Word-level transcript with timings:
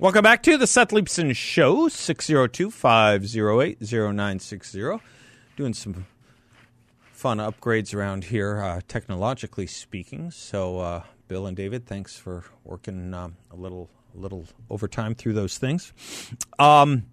Welcome 0.00 0.24
back 0.24 0.42
to 0.42 0.58
the 0.58 0.66
Seth 0.66 0.88
Leibsohn 0.88 1.36
Show, 1.36 1.86
602 1.88 2.72
508 2.72 3.80
0960. 3.80 4.98
Doing 5.56 5.72
some 5.72 6.06
fun 7.12 7.38
upgrades 7.38 7.94
around 7.94 8.24
here, 8.24 8.60
uh, 8.60 8.80
technologically 8.88 9.68
speaking. 9.68 10.32
So, 10.32 10.80
uh, 10.80 11.02
Bill 11.28 11.46
and 11.46 11.56
David, 11.56 11.86
thanks 11.86 12.16
for 12.16 12.42
working 12.64 13.14
um, 13.14 13.36
a 13.52 13.54
little 13.54 13.88
a 14.16 14.18
little 14.18 14.46
overtime 14.68 15.14
through 15.14 15.34
those 15.34 15.58
things. 15.58 15.92
Um, 16.58 17.04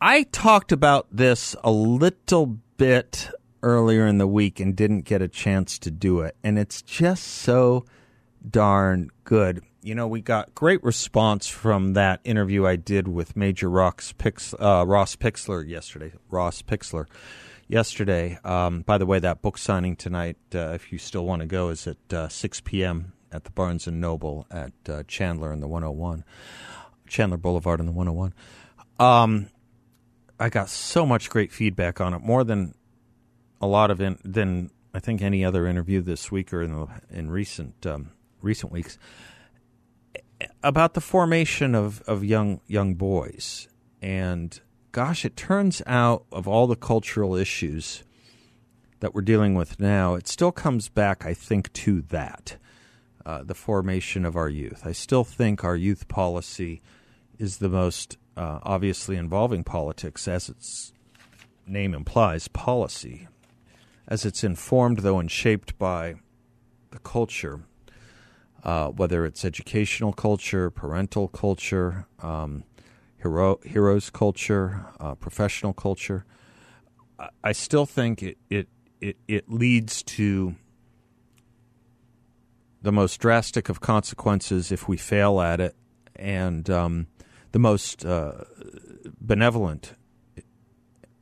I 0.00 0.22
talked 0.22 0.72
about 0.72 1.08
this 1.12 1.54
a 1.62 1.70
little 1.70 2.58
bit 2.78 3.28
earlier 3.62 4.06
in 4.06 4.16
the 4.16 4.26
week 4.26 4.60
and 4.60 4.74
didn't 4.74 5.02
get 5.02 5.20
a 5.20 5.28
chance 5.28 5.78
to 5.80 5.90
do 5.90 6.20
it. 6.20 6.36
And 6.42 6.58
it's 6.58 6.80
just 6.80 7.24
so 7.24 7.84
darn 8.48 9.10
good 9.24 9.62
you 9.84 9.94
know, 9.94 10.08
we 10.08 10.22
got 10.22 10.54
great 10.54 10.82
response 10.82 11.46
from 11.46 11.92
that 11.92 12.20
interview 12.24 12.66
I 12.66 12.76
did 12.76 13.06
with 13.06 13.36
Major 13.36 13.68
Ross, 13.68 14.14
Pix, 14.16 14.54
uh, 14.58 14.82
Ross 14.86 15.14
Pixler 15.14 15.68
yesterday. 15.68 16.12
Ross 16.30 16.62
Pixler 16.62 17.04
yesterday. 17.68 18.38
Um, 18.44 18.80
by 18.80 18.96
the 18.96 19.04
way, 19.04 19.18
that 19.18 19.42
book 19.42 19.58
signing 19.58 19.94
tonight, 19.94 20.38
uh, 20.54 20.70
if 20.70 20.90
you 20.90 20.96
still 20.96 21.26
want 21.26 21.40
to 21.40 21.46
go, 21.46 21.68
is 21.68 21.86
at 21.86 22.12
uh, 22.14 22.28
6 22.28 22.62
p.m. 22.62 23.12
at 23.30 23.44
the 23.44 23.50
Barnes 23.50 23.86
and 23.86 24.00
Noble 24.00 24.46
at 24.50 24.72
uh, 24.88 25.02
Chandler 25.02 25.52
in 25.52 25.60
the 25.60 25.68
101, 25.68 26.24
Chandler 27.06 27.36
Boulevard 27.36 27.78
in 27.78 27.84
the 27.84 27.92
101. 27.92 28.32
Um, 28.98 29.50
I 30.40 30.48
got 30.48 30.70
so 30.70 31.04
much 31.04 31.28
great 31.28 31.52
feedback 31.52 32.00
on 32.00 32.14
it, 32.14 32.22
more 32.22 32.42
than 32.42 32.74
a 33.60 33.66
lot 33.66 33.90
of 33.90 34.00
in, 34.00 34.18
than 34.24 34.70
I 34.94 35.00
think 35.00 35.20
any 35.20 35.44
other 35.44 35.66
interview 35.66 36.00
this 36.00 36.32
week 36.32 36.54
or 36.54 36.62
in 36.62 36.72
the, 36.72 36.86
in 37.10 37.30
recent 37.30 37.84
um, 37.86 38.13
recent 38.44 38.72
weeks 38.72 38.98
about 40.62 40.94
the 40.94 41.00
formation 41.00 41.74
of, 41.74 42.02
of 42.02 42.24
young 42.24 42.60
young 42.66 42.94
boys. 42.94 43.68
And 44.02 44.58
gosh, 44.92 45.24
it 45.24 45.36
turns 45.36 45.82
out 45.86 46.24
of 46.30 46.46
all 46.46 46.66
the 46.66 46.76
cultural 46.76 47.34
issues 47.34 48.04
that 49.00 49.14
we're 49.14 49.22
dealing 49.22 49.54
with 49.54 49.78
now, 49.78 50.14
it 50.14 50.26
still 50.26 50.52
comes 50.52 50.88
back, 50.88 51.26
I 51.26 51.34
think, 51.34 51.72
to 51.74 52.00
that 52.02 52.56
uh, 53.26 53.42
the 53.42 53.54
formation 53.54 54.24
of 54.24 54.36
our 54.36 54.48
youth. 54.48 54.82
I 54.86 54.92
still 54.92 55.24
think 55.24 55.62
our 55.62 55.76
youth 55.76 56.08
policy 56.08 56.80
is 57.38 57.58
the 57.58 57.68
most 57.68 58.16
uh, 58.36 58.60
obviously 58.62 59.16
involving 59.16 59.64
politics, 59.64 60.26
as 60.26 60.48
its 60.48 60.92
name 61.66 61.94
implies, 61.94 62.48
policy, 62.48 63.28
as 64.08 64.24
it's 64.24 64.44
informed, 64.44 65.00
though, 65.00 65.18
and 65.18 65.30
shaped 65.30 65.78
by 65.78 66.14
the 66.90 66.98
culture 66.98 67.60
uh, 68.64 68.88
whether 68.88 69.26
it's 69.26 69.44
educational 69.44 70.12
culture, 70.12 70.70
parental 70.70 71.28
culture, 71.28 72.06
um, 72.20 72.64
hero, 73.18 73.60
heroes 73.64 74.10
culture, 74.10 74.86
uh, 74.98 75.14
professional 75.14 75.74
culture. 75.74 76.24
I 77.42 77.52
still 77.52 77.86
think 77.86 78.22
it, 78.22 78.38
it, 78.48 78.68
it, 79.00 79.16
it 79.28 79.50
leads 79.50 80.02
to 80.02 80.56
the 82.82 82.90
most 82.90 83.18
drastic 83.20 83.68
of 83.68 83.80
consequences 83.80 84.72
if 84.72 84.88
we 84.88 84.96
fail 84.96 85.40
at 85.40 85.60
it, 85.60 85.74
and 86.16 86.68
um, 86.68 87.06
the 87.52 87.58
most 87.58 88.04
uh, 88.04 88.44
benevolent 89.20 89.94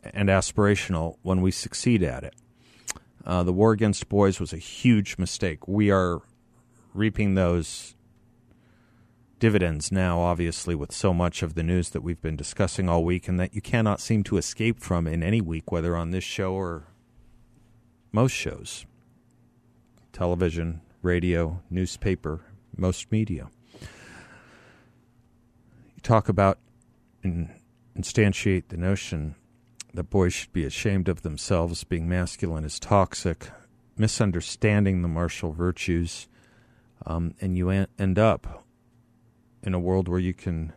and 0.02 0.28
aspirational 0.28 1.16
when 1.22 1.40
we 1.40 1.50
succeed 1.50 2.02
at 2.02 2.24
it. 2.24 2.34
Uh, 3.24 3.42
the 3.42 3.52
war 3.52 3.72
against 3.72 4.08
boys 4.08 4.40
was 4.40 4.52
a 4.52 4.56
huge 4.56 5.18
mistake. 5.18 5.68
We 5.68 5.90
are 5.90 6.22
reaping 6.94 7.34
those 7.34 7.94
dividends 9.38 9.90
now, 9.90 10.20
obviously, 10.20 10.74
with 10.74 10.92
so 10.92 11.12
much 11.12 11.42
of 11.42 11.54
the 11.54 11.62
news 11.64 11.90
that 11.90 12.02
we've 12.02 12.20
been 12.20 12.36
discussing 12.36 12.88
all 12.88 13.04
week 13.04 13.26
and 13.26 13.40
that 13.40 13.54
you 13.54 13.60
cannot 13.60 14.00
seem 14.00 14.22
to 14.22 14.36
escape 14.36 14.78
from 14.78 15.06
in 15.06 15.22
any 15.22 15.40
week, 15.40 15.72
whether 15.72 15.96
on 15.96 16.12
this 16.12 16.24
show 16.24 16.54
or 16.54 16.84
most 18.12 18.32
shows 18.32 18.86
television, 20.12 20.80
radio, 21.00 21.60
newspaper, 21.70 22.42
most 22.76 23.10
media. 23.10 23.48
You 23.80 23.88
talk 26.02 26.28
about 26.28 26.58
and 27.24 27.48
instantiate 27.98 28.68
the 28.68 28.76
notion 28.76 29.34
that 29.94 30.04
boys 30.04 30.32
should 30.32 30.52
be 30.52 30.64
ashamed 30.64 31.08
of 31.08 31.22
themselves, 31.22 31.82
being 31.84 32.08
masculine 32.08 32.64
is 32.64 32.78
toxic, 32.78 33.50
misunderstanding 33.96 35.02
the 35.02 35.08
martial 35.08 35.52
virtues 35.52 36.28
um, 37.06 37.34
and 37.40 37.56
you 37.56 37.68
an- 37.70 37.88
end 37.98 38.18
up 38.18 38.64
in 39.62 39.74
a 39.74 39.80
world 39.80 40.08
where 40.08 40.18
you 40.18 40.34
can 40.34 40.72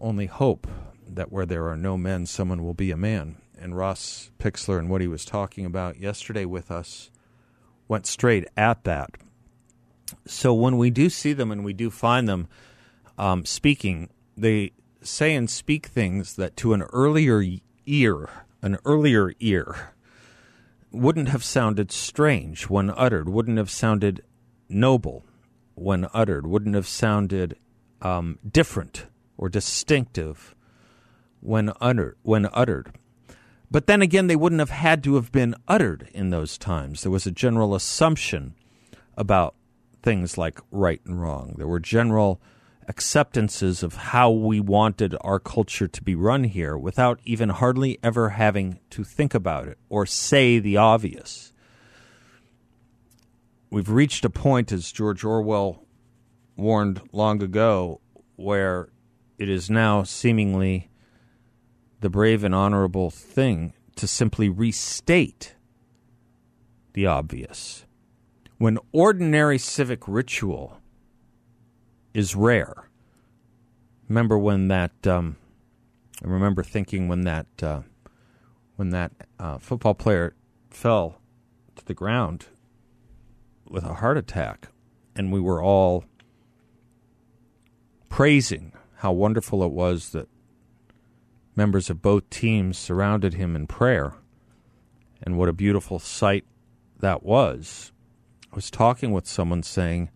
only 0.00 0.26
hope 0.26 0.66
that 1.08 1.32
where 1.32 1.46
there 1.46 1.68
are 1.68 1.76
no 1.76 1.96
men, 1.96 2.26
someone 2.26 2.62
will 2.64 2.74
be 2.74 2.90
a 2.90 2.96
man. 2.96 3.36
And 3.60 3.76
Ross 3.76 4.30
Pixler 4.38 4.78
and 4.78 4.88
what 4.88 5.00
he 5.00 5.08
was 5.08 5.24
talking 5.24 5.64
about 5.64 5.98
yesterday 5.98 6.44
with 6.44 6.70
us 6.70 7.10
went 7.88 8.06
straight 8.06 8.46
at 8.56 8.84
that. 8.84 9.10
So 10.26 10.54
when 10.54 10.78
we 10.78 10.90
do 10.90 11.10
see 11.10 11.32
them 11.32 11.50
and 11.50 11.64
we 11.64 11.72
do 11.72 11.90
find 11.90 12.28
them 12.28 12.48
um, 13.18 13.44
speaking, 13.44 14.10
they 14.36 14.72
say 15.02 15.34
and 15.34 15.50
speak 15.50 15.86
things 15.86 16.36
that 16.36 16.56
to 16.58 16.72
an 16.72 16.82
earlier 16.82 17.42
ear, 17.86 18.30
an 18.62 18.78
earlier 18.84 19.32
ear, 19.40 19.92
wouldn't 20.90 21.28
have 21.28 21.44
sounded 21.44 21.92
strange 21.92 22.68
when 22.68 22.90
uttered, 22.90 23.28
wouldn't 23.28 23.58
have 23.58 23.70
sounded 23.70 24.22
noble 24.68 25.24
when 25.74 26.08
uttered, 26.12 26.46
wouldn't 26.46 26.74
have 26.74 26.86
sounded 26.86 27.56
um, 28.02 28.38
different 28.48 29.06
or 29.36 29.48
distinctive 29.48 30.54
when 31.40 31.72
uttered, 31.80 32.16
when 32.22 32.48
uttered. 32.52 32.92
But 33.70 33.86
then 33.86 34.02
again, 34.02 34.26
they 34.26 34.36
wouldn't 34.36 34.60
have 34.60 34.70
had 34.70 35.04
to 35.04 35.14
have 35.16 35.30
been 35.30 35.54
uttered 35.66 36.08
in 36.12 36.30
those 36.30 36.56
times. 36.56 37.02
There 37.02 37.12
was 37.12 37.26
a 37.26 37.30
general 37.30 37.74
assumption 37.74 38.54
about 39.16 39.54
things 40.02 40.38
like 40.38 40.60
right 40.70 41.00
and 41.04 41.20
wrong. 41.20 41.54
There 41.58 41.66
were 41.66 41.80
general 41.80 42.40
acceptances 42.88 43.82
of 43.82 43.94
how 43.94 44.30
we 44.30 44.58
wanted 44.58 45.14
our 45.20 45.38
culture 45.38 45.86
to 45.86 46.02
be 46.02 46.14
run 46.14 46.44
here 46.44 46.76
without 46.76 47.20
even 47.24 47.50
hardly 47.50 47.98
ever 48.02 48.30
having 48.30 48.80
to 48.88 49.04
think 49.04 49.34
about 49.34 49.68
it 49.68 49.78
or 49.90 50.06
say 50.06 50.58
the 50.58 50.78
obvious 50.78 51.52
we've 53.70 53.90
reached 53.90 54.24
a 54.24 54.30
point, 54.30 54.72
as 54.72 54.92
George 54.92 55.24
Orwell 55.24 55.84
warned 56.56 57.00
long 57.12 57.42
ago, 57.42 58.00
where 58.36 58.88
it 59.38 59.48
is 59.48 59.70
now 59.70 60.02
seemingly 60.02 60.90
the 62.00 62.10
brave 62.10 62.44
and 62.44 62.54
honorable 62.54 63.10
thing 63.10 63.72
to 63.96 64.06
simply 64.06 64.48
restate 64.48 65.54
the 66.92 67.06
obvious. 67.06 67.84
When 68.58 68.78
ordinary 68.92 69.58
civic 69.58 70.08
ritual 70.08 70.80
is 72.14 72.34
rare. 72.34 72.88
Remember 74.08 74.38
when 74.38 74.68
that? 74.68 75.06
Um, 75.06 75.36
I 76.24 76.28
remember 76.28 76.62
thinking 76.62 77.06
when 77.06 77.22
that 77.22 77.46
uh, 77.62 77.82
when 78.76 78.90
that 78.90 79.12
uh, 79.38 79.58
football 79.58 79.94
player 79.94 80.34
fell 80.70 81.20
to 81.76 81.84
the 81.84 81.94
ground 81.94 82.46
with 83.70 83.84
a 83.84 83.94
heart 83.94 84.16
attack, 84.16 84.68
and 85.14 85.32
we 85.32 85.40
were 85.40 85.62
all 85.62 86.04
praising 88.08 88.72
how 88.96 89.12
wonderful 89.12 89.62
it 89.62 89.70
was 89.70 90.10
that 90.10 90.28
members 91.54 91.90
of 91.90 92.02
both 92.02 92.28
teams 92.30 92.78
surrounded 92.78 93.34
him 93.34 93.54
in 93.54 93.66
prayer, 93.66 94.14
and 95.22 95.36
what 95.36 95.48
a 95.48 95.52
beautiful 95.52 95.98
sight 95.98 96.44
that 96.98 97.22
was. 97.22 97.92
I 98.52 98.56
was 98.56 98.70
talking 98.70 99.12
with 99.12 99.26
someone 99.26 99.62
saying, 99.62 100.10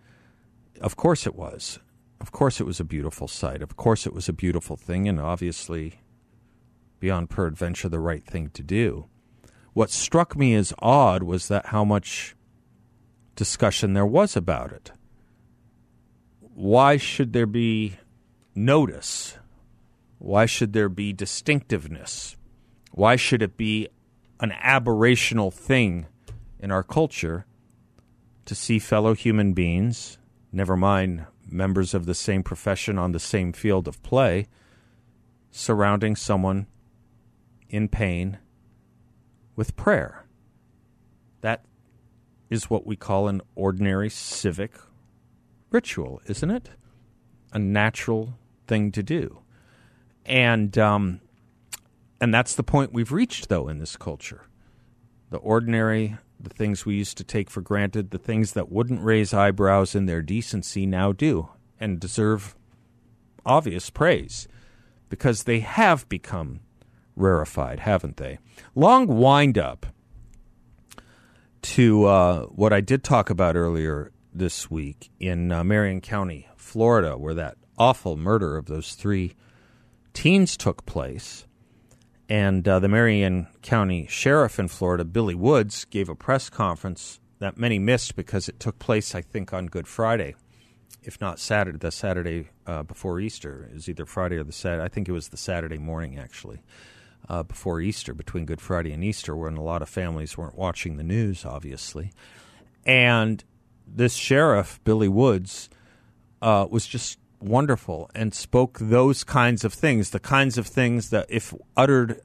Of 0.80 0.96
course 0.96 1.26
it 1.26 1.34
was. 1.34 1.78
Of 2.20 2.30
course, 2.30 2.60
it 2.60 2.66
was 2.66 2.78
a 2.78 2.84
beautiful 2.84 3.26
sight. 3.26 3.62
Of 3.62 3.76
course, 3.76 4.06
it 4.06 4.12
was 4.12 4.28
a 4.28 4.32
beautiful 4.32 4.76
thing, 4.76 5.08
and 5.08 5.20
obviously, 5.20 6.00
beyond 7.00 7.30
peradventure, 7.30 7.88
the 7.88 7.98
right 7.98 8.24
thing 8.24 8.50
to 8.50 8.62
do. 8.62 9.06
What 9.72 9.90
struck 9.90 10.36
me 10.36 10.54
as 10.54 10.72
odd 10.78 11.24
was 11.24 11.48
that 11.48 11.66
how 11.66 11.84
much 11.84 12.36
discussion 13.36 13.94
there 13.94 14.06
was 14.06 14.36
about 14.36 14.72
it. 14.72 14.92
Why 16.40 16.96
should 16.96 17.32
there 17.32 17.46
be 17.46 17.96
notice? 18.54 19.38
Why 20.18 20.46
should 20.46 20.72
there 20.72 20.88
be 20.88 21.12
distinctiveness? 21.12 22.36
Why 22.92 23.16
should 23.16 23.42
it 23.42 23.56
be 23.56 23.88
an 24.40 24.50
aberrational 24.62 25.52
thing 25.52 26.06
in 26.60 26.70
our 26.70 26.82
culture 26.82 27.46
to 28.44 28.54
see 28.54 28.78
fellow 28.78 29.14
human 29.14 29.52
beings, 29.52 30.18
never 30.52 30.76
mind 30.76 31.26
members 31.48 31.94
of 31.94 32.06
the 32.06 32.14
same 32.14 32.42
profession 32.42 32.98
on 32.98 33.12
the 33.12 33.18
same 33.18 33.52
field 33.52 33.88
of 33.88 34.02
play, 34.02 34.46
surrounding 35.50 36.16
someone 36.16 36.66
in 37.70 37.88
pain 37.88 38.38
with 39.56 39.76
prayer? 39.76 40.21
Is 42.52 42.68
what 42.68 42.86
we 42.86 42.96
call 42.96 43.28
an 43.28 43.40
ordinary 43.54 44.10
civic 44.10 44.72
ritual, 45.70 46.20
isn't 46.26 46.50
it? 46.50 46.68
A 47.54 47.58
natural 47.58 48.34
thing 48.66 48.92
to 48.92 49.02
do. 49.02 49.38
And 50.26 50.76
um, 50.76 51.22
and 52.20 52.34
that's 52.34 52.54
the 52.54 52.62
point 52.62 52.92
we've 52.92 53.10
reached 53.10 53.48
though 53.48 53.68
in 53.68 53.78
this 53.78 53.96
culture. 53.96 54.42
The 55.30 55.38
ordinary, 55.38 56.18
the 56.38 56.50
things 56.50 56.84
we 56.84 56.94
used 56.94 57.16
to 57.16 57.24
take 57.24 57.48
for 57.48 57.62
granted, 57.62 58.10
the 58.10 58.18
things 58.18 58.52
that 58.52 58.70
wouldn't 58.70 59.02
raise 59.02 59.32
eyebrows 59.32 59.94
in 59.94 60.04
their 60.04 60.20
decency 60.20 60.84
now 60.84 61.12
do 61.12 61.48
and 61.80 61.98
deserve 61.98 62.54
obvious 63.46 63.88
praise 63.88 64.46
because 65.08 65.44
they 65.44 65.60
have 65.60 66.06
become 66.10 66.60
rarefied, 67.16 67.80
haven't 67.80 68.18
they? 68.18 68.38
Long 68.74 69.06
wind 69.06 69.56
up 69.56 69.86
to 71.62 72.04
uh, 72.06 72.42
what 72.46 72.72
I 72.72 72.80
did 72.80 73.04
talk 73.04 73.30
about 73.30 73.56
earlier 73.56 74.12
this 74.34 74.70
week 74.70 75.10
in 75.20 75.52
uh, 75.52 75.62
Marion 75.64 76.00
County, 76.00 76.48
Florida, 76.56 77.16
where 77.16 77.34
that 77.34 77.56
awful 77.78 78.16
murder 78.16 78.56
of 78.56 78.66
those 78.66 78.94
three 78.94 79.34
teens 80.12 80.56
took 80.56 80.84
place. 80.86 81.46
And 82.28 82.66
uh, 82.66 82.78
the 82.78 82.88
Marion 82.88 83.46
County 83.62 84.06
Sheriff 84.08 84.58
in 84.58 84.68
Florida, 84.68 85.04
Billy 85.04 85.34
Woods, 85.34 85.84
gave 85.84 86.08
a 86.08 86.14
press 86.14 86.48
conference 86.50 87.20
that 87.38 87.58
many 87.58 87.78
missed 87.78 88.16
because 88.16 88.48
it 88.48 88.58
took 88.58 88.78
place, 88.78 89.14
I 89.14 89.20
think, 89.20 89.52
on 89.52 89.66
Good 89.66 89.86
Friday, 89.86 90.34
if 91.02 91.20
not 91.20 91.38
Saturday, 91.38 91.78
the 91.78 91.90
Saturday 91.90 92.48
uh, 92.66 92.82
before 92.84 93.20
Easter. 93.20 93.68
It 93.70 93.74
was 93.74 93.88
either 93.88 94.06
Friday 94.06 94.36
or 94.36 94.44
the 94.44 94.52
Saturday. 94.52 94.84
I 94.84 94.88
think 94.88 95.08
it 95.08 95.12
was 95.12 95.28
the 95.28 95.36
Saturday 95.36 95.78
morning, 95.78 96.18
actually 96.18 96.62
uh, 97.28 97.42
before 97.42 97.80
Easter, 97.80 98.14
between 98.14 98.44
Good 98.44 98.60
Friday 98.60 98.92
and 98.92 99.04
Easter, 99.04 99.36
when 99.36 99.56
a 99.56 99.62
lot 99.62 99.82
of 99.82 99.88
families 99.88 100.36
weren't 100.36 100.58
watching 100.58 100.96
the 100.96 101.04
news, 101.04 101.44
obviously. 101.44 102.12
And 102.84 103.42
this 103.86 104.14
sheriff, 104.14 104.80
Billy 104.84 105.08
Woods, 105.08 105.68
uh, 106.40 106.66
was 106.70 106.86
just 106.86 107.18
wonderful 107.40 108.10
and 108.14 108.32
spoke 108.34 108.78
those 108.80 109.24
kinds 109.24 109.64
of 109.64 109.72
things, 109.72 110.10
the 110.10 110.20
kinds 110.20 110.58
of 110.58 110.66
things 110.66 111.10
that, 111.10 111.26
if 111.28 111.54
uttered 111.76 112.20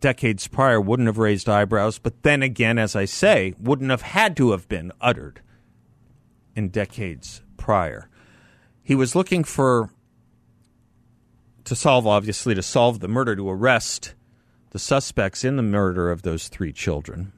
decades 0.00 0.46
prior, 0.48 0.80
wouldn't 0.80 1.06
have 1.06 1.18
raised 1.18 1.48
eyebrows, 1.48 1.98
but 1.98 2.22
then 2.22 2.42
again, 2.42 2.78
as 2.78 2.94
I 2.94 3.06
say, 3.06 3.54
wouldn't 3.58 3.90
have 3.90 4.02
had 4.02 4.36
to 4.36 4.50
have 4.50 4.68
been 4.68 4.92
uttered 5.00 5.40
in 6.54 6.68
decades 6.68 7.42
prior. 7.56 8.08
He 8.82 8.94
was 8.94 9.14
looking 9.16 9.44
for 9.44 9.90
to 11.64 11.74
solve, 11.74 12.06
obviously, 12.06 12.54
to 12.54 12.62
solve 12.62 13.00
the 13.00 13.08
murder, 13.08 13.34
to 13.36 13.48
arrest 13.48 14.14
the 14.70 14.78
suspects 14.78 15.44
in 15.44 15.56
the 15.56 15.62
murder 15.62 16.10
of 16.10 16.22
those 16.22 16.48
three 16.48 16.72
children, 16.72 17.32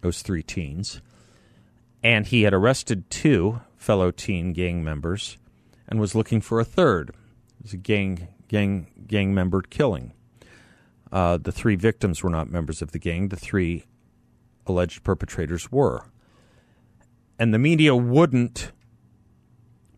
those 0.00 0.22
three 0.22 0.42
teens. 0.42 1.00
And 2.02 2.26
he 2.26 2.42
had 2.42 2.52
arrested 2.52 3.08
two 3.10 3.60
fellow 3.76 4.10
teen 4.10 4.52
gang 4.52 4.82
members 4.82 5.38
and 5.88 6.00
was 6.00 6.14
looking 6.14 6.40
for 6.40 6.60
a 6.60 6.64
third. 6.64 7.10
It 7.10 7.62
was 7.62 7.72
a 7.72 7.78
gang, 7.78 8.28
gang, 8.48 8.88
gang 9.06 9.34
member 9.34 9.62
killing. 9.62 10.12
Uh, 11.10 11.36
the 11.36 11.52
three 11.52 11.76
victims 11.76 12.22
were 12.22 12.30
not 12.30 12.50
members 12.50 12.82
of 12.82 12.92
the 12.92 12.98
gang, 12.98 13.28
the 13.28 13.36
three 13.36 13.84
alleged 14.66 15.04
perpetrators 15.04 15.70
were. 15.70 16.06
And 17.38 17.52
the 17.52 17.58
media 17.58 17.94
wouldn't 17.94 18.72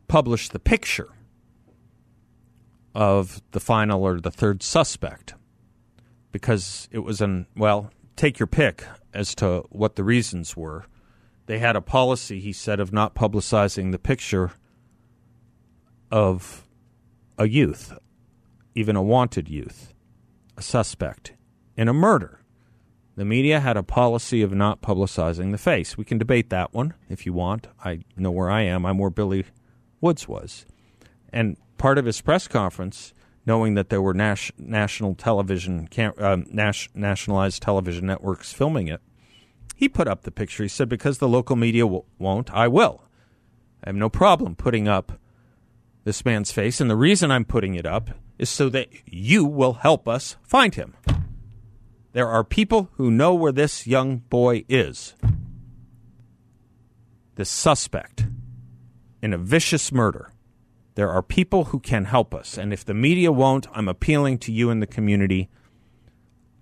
publish 0.08 0.48
the 0.48 0.58
picture 0.58 1.08
of 2.94 3.42
the 3.50 3.60
final 3.60 4.02
or 4.02 4.20
the 4.20 4.30
third 4.30 4.62
suspect 4.62 5.34
because 6.32 6.88
it 6.90 7.00
was 7.00 7.20
an, 7.20 7.46
well, 7.56 7.90
take 8.16 8.38
your 8.38 8.46
pick 8.46 8.84
as 9.12 9.34
to 9.36 9.64
what 9.70 9.96
the 9.96 10.04
reasons 10.04 10.56
were. 10.56 10.84
They 11.46 11.58
had 11.58 11.76
a 11.76 11.80
policy, 11.80 12.40
he 12.40 12.52
said, 12.52 12.80
of 12.80 12.92
not 12.92 13.14
publicizing 13.14 13.92
the 13.92 13.98
picture 13.98 14.52
of 16.10 16.66
a 17.38 17.48
youth, 17.48 17.92
even 18.74 18.96
a 18.96 19.02
wanted 19.02 19.48
youth, 19.48 19.92
a 20.56 20.62
suspect 20.62 21.34
in 21.76 21.88
a 21.88 21.92
murder. 21.92 22.40
The 23.16 23.24
media 23.24 23.60
had 23.60 23.76
a 23.76 23.82
policy 23.82 24.42
of 24.42 24.52
not 24.52 24.82
publicizing 24.82 25.52
the 25.52 25.58
face. 25.58 25.96
We 25.96 26.04
can 26.04 26.18
debate 26.18 26.50
that 26.50 26.72
one 26.72 26.94
if 27.08 27.26
you 27.26 27.32
want. 27.32 27.68
I 27.84 28.00
know 28.16 28.32
where 28.32 28.50
I 28.50 28.62
am. 28.62 28.84
I'm 28.84 28.98
where 28.98 29.10
Billy 29.10 29.44
Woods 30.00 30.26
was. 30.26 30.66
And 31.32 31.56
part 31.84 31.98
of 31.98 32.06
his 32.06 32.22
press 32.22 32.48
conference, 32.48 33.12
knowing 33.44 33.74
that 33.74 33.90
there 33.90 34.00
were 34.00 34.14
nas- 34.14 34.50
national 34.56 35.14
television, 35.14 35.86
cam- 35.86 36.14
uh, 36.16 36.38
nas- 36.46 36.88
nationalized 36.94 37.60
television 37.60 38.06
networks 38.06 38.54
filming 38.54 38.88
it, 38.88 39.02
he 39.76 39.86
put 39.86 40.08
up 40.08 40.22
the 40.22 40.30
picture. 40.30 40.62
He 40.62 40.68
said, 40.70 40.88
"Because 40.88 41.18
the 41.18 41.28
local 41.28 41.56
media 41.56 41.82
w- 41.82 42.04
won't, 42.18 42.50
I 42.54 42.68
will. 42.68 43.02
I 43.82 43.90
have 43.90 43.96
no 43.96 44.08
problem 44.08 44.56
putting 44.56 44.88
up 44.88 45.20
this 46.04 46.24
man's 46.24 46.52
face, 46.52 46.80
and 46.80 46.88
the 46.88 46.96
reason 46.96 47.30
I'm 47.30 47.44
putting 47.44 47.74
it 47.74 47.84
up 47.84 48.08
is 48.38 48.48
so 48.48 48.70
that 48.70 48.88
you 49.04 49.44
will 49.44 49.74
help 49.74 50.08
us 50.08 50.38
find 50.42 50.74
him." 50.74 50.94
There 52.14 52.28
are 52.28 52.44
people 52.44 52.88
who 52.94 53.10
know 53.10 53.34
where 53.34 53.52
this 53.52 53.86
young 53.86 54.22
boy 54.30 54.64
is. 54.70 55.14
The 57.34 57.44
suspect 57.44 58.24
in 59.20 59.34
a 59.34 59.38
vicious 59.38 59.92
murder 59.92 60.30
there 60.94 61.10
are 61.10 61.22
people 61.22 61.64
who 61.66 61.80
can 61.80 62.04
help 62.04 62.34
us. 62.34 62.56
And 62.56 62.72
if 62.72 62.84
the 62.84 62.94
media 62.94 63.32
won't, 63.32 63.66
I'm 63.72 63.88
appealing 63.88 64.38
to 64.38 64.52
you 64.52 64.70
in 64.70 64.80
the 64.80 64.86
community 64.86 65.48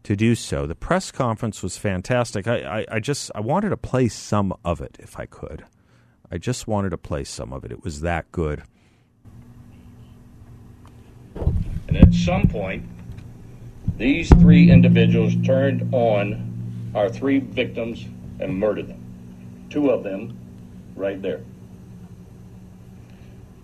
to 0.05 0.17
do 0.17 0.35
so. 0.35 0.67
The 0.67 0.75
press 0.75 1.11
conference 1.11 1.63
was 1.63 1.77
fantastic. 1.77 2.47
I, 2.47 2.81
I, 2.81 2.87
I, 2.93 3.01
just 3.01 3.31
I 3.35 3.41
wanted 3.41 3.71
to 3.71 3.77
play 3.77 4.09
some 4.09 4.55
of 4.65 4.81
it 4.81 4.97
if 5.01 5.19
I 5.19 5.27
could. 5.27 5.65
I 6.31 6.39
just 6.39 6.67
wanted 6.67 6.91
to 6.91 6.99
play 6.99 7.25
some 7.25 7.53
of 7.53 7.65
it. 7.65 7.71
It 7.71 7.85
was 7.85 8.01
that 8.01 8.33
good. 8.33 8.63
And 11.35 11.97
at 11.97 12.15
some 12.15 12.49
point, 12.49 12.85
these 13.99 14.31
three 14.31 14.71
individuals 14.71 15.35
turned 15.45 15.93
on 15.95 16.93
our 16.95 17.11
three 17.11 17.39
victims 17.39 18.05
and 18.41 18.59
murdered 18.59 18.89
them. 18.89 19.67
Two 19.69 19.91
of 19.91 20.03
them 20.03 20.39
right 20.97 21.21
there. 21.21 21.43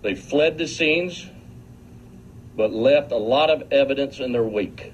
They 0.01 0.15
fled 0.15 0.57
the 0.57 0.67
scenes, 0.67 1.27
but 2.55 2.71
left 2.71 3.11
a 3.11 3.17
lot 3.17 3.49
of 3.49 3.71
evidence 3.71 4.19
in 4.19 4.31
their 4.31 4.43
wake. 4.43 4.93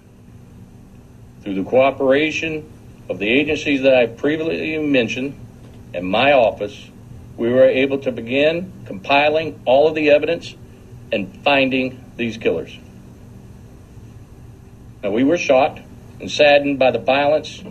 Through 1.42 1.56
the 1.56 1.70
cooperation 1.70 2.72
of 3.08 3.20
the 3.20 3.30
agencies 3.30 3.84
that 3.84 3.94
I 3.94 4.08
previously 4.08 4.78
mentioned 4.80 5.40
and 5.94 6.06
my 6.06 6.32
office, 6.32 6.90
we 7.38 7.50
were 7.50 7.68
able 7.68 8.00
to 8.00 8.12
begin 8.12 8.74
compiling 8.86 9.60
all 9.66 9.88
of 9.88 9.96
the 9.96 10.10
evidence 10.10 10.56
and 11.12 11.44
finding 11.44 12.04
these 12.18 12.38
killers. 12.38 12.76
Now, 15.04 15.12
we 15.12 15.24
were 15.24 15.38
shocked 15.38 15.82
and 16.20 16.32
saddened 16.32 16.80
by 16.80 16.90
the 16.90 17.00
violence, 17.00 17.62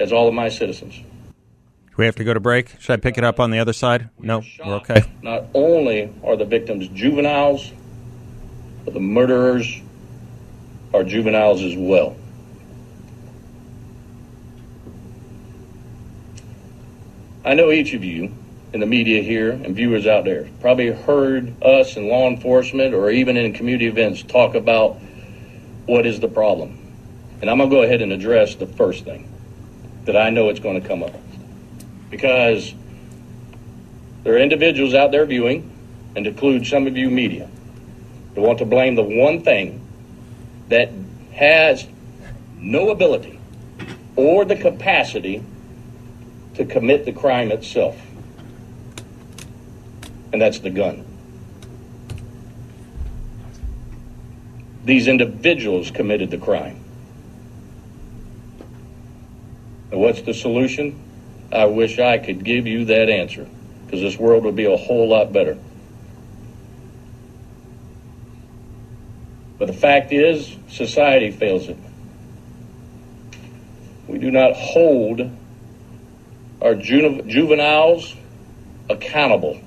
as 0.00 0.12
all 0.12 0.26
of 0.26 0.34
my 0.34 0.48
citizens 0.48 1.00
we 2.00 2.06
have 2.06 2.16
to 2.16 2.24
go 2.24 2.32
to 2.32 2.40
break? 2.40 2.74
Should 2.80 2.94
I 2.94 2.96
pick 2.96 3.18
it 3.18 3.24
up 3.24 3.38
on 3.38 3.50
the 3.50 3.58
other 3.58 3.74
side? 3.74 4.08
No, 4.18 4.42
we're 4.64 4.76
okay. 4.76 5.04
Not 5.22 5.44
only 5.52 6.10
are 6.24 6.34
the 6.34 6.46
victims 6.46 6.88
juveniles, 6.88 7.70
but 8.86 8.94
the 8.94 9.00
murderers 9.00 9.82
are 10.94 11.04
juveniles 11.04 11.62
as 11.62 11.76
well. 11.76 12.16
I 17.44 17.52
know 17.52 17.70
each 17.70 17.92
of 17.92 18.02
you 18.02 18.34
in 18.72 18.80
the 18.80 18.86
media 18.86 19.22
here 19.22 19.50
and 19.50 19.76
viewers 19.76 20.06
out 20.06 20.24
there 20.24 20.48
probably 20.60 20.90
heard 20.90 21.62
us 21.62 21.98
in 21.98 22.08
law 22.08 22.28
enforcement 22.28 22.94
or 22.94 23.10
even 23.10 23.36
in 23.36 23.52
community 23.52 23.88
events 23.88 24.22
talk 24.22 24.54
about 24.54 24.96
what 25.84 26.06
is 26.06 26.18
the 26.18 26.28
problem. 26.28 26.78
And 27.42 27.50
I'm 27.50 27.58
going 27.58 27.68
to 27.68 27.76
go 27.76 27.82
ahead 27.82 28.00
and 28.00 28.10
address 28.10 28.54
the 28.54 28.66
first 28.66 29.04
thing 29.04 29.30
that 30.06 30.16
I 30.16 30.30
know 30.30 30.48
it's 30.48 30.60
going 30.60 30.80
to 30.80 30.88
come 30.88 31.02
up 31.02 31.14
because 32.10 32.74
there 34.24 34.34
are 34.34 34.38
individuals 34.38 34.92
out 34.92 35.12
there 35.12 35.24
viewing 35.24 35.70
and 36.16 36.26
include 36.26 36.66
some 36.66 36.86
of 36.86 36.96
you 36.96 37.08
media, 37.08 37.48
to 38.34 38.40
want 38.40 38.58
to 38.58 38.64
blame 38.64 38.96
the 38.96 39.02
one 39.02 39.42
thing 39.42 39.80
that 40.68 40.90
has 41.32 41.86
no 42.58 42.90
ability 42.90 43.40
or 44.16 44.44
the 44.44 44.56
capacity 44.56 45.42
to 46.54 46.64
commit 46.64 47.04
the 47.04 47.12
crime 47.12 47.50
itself. 47.52 47.98
And 50.32 50.42
that's 50.42 50.58
the 50.58 50.70
gun. 50.70 51.06
These 54.84 55.08
individuals 55.08 55.90
committed 55.90 56.30
the 56.30 56.38
crime. 56.38 56.80
And 59.90 60.00
what's 60.00 60.22
the 60.22 60.34
solution? 60.34 61.09
I 61.52 61.66
wish 61.66 61.98
I 61.98 62.18
could 62.18 62.44
give 62.44 62.66
you 62.66 62.84
that 62.86 63.08
answer 63.08 63.46
because 63.84 64.00
this 64.00 64.16
world 64.16 64.44
would 64.44 64.56
be 64.56 64.66
a 64.66 64.76
whole 64.76 65.08
lot 65.08 65.32
better. 65.32 65.58
But 69.58 69.66
the 69.66 69.72
fact 69.72 70.12
is, 70.12 70.56
society 70.68 71.30
fails 71.30 71.68
it. 71.68 71.76
We 74.06 74.18
do 74.18 74.30
not 74.30 74.54
hold 74.54 75.30
our 76.62 76.74
ju- 76.74 77.22
juveniles 77.22 78.14
accountable. 78.88 79.60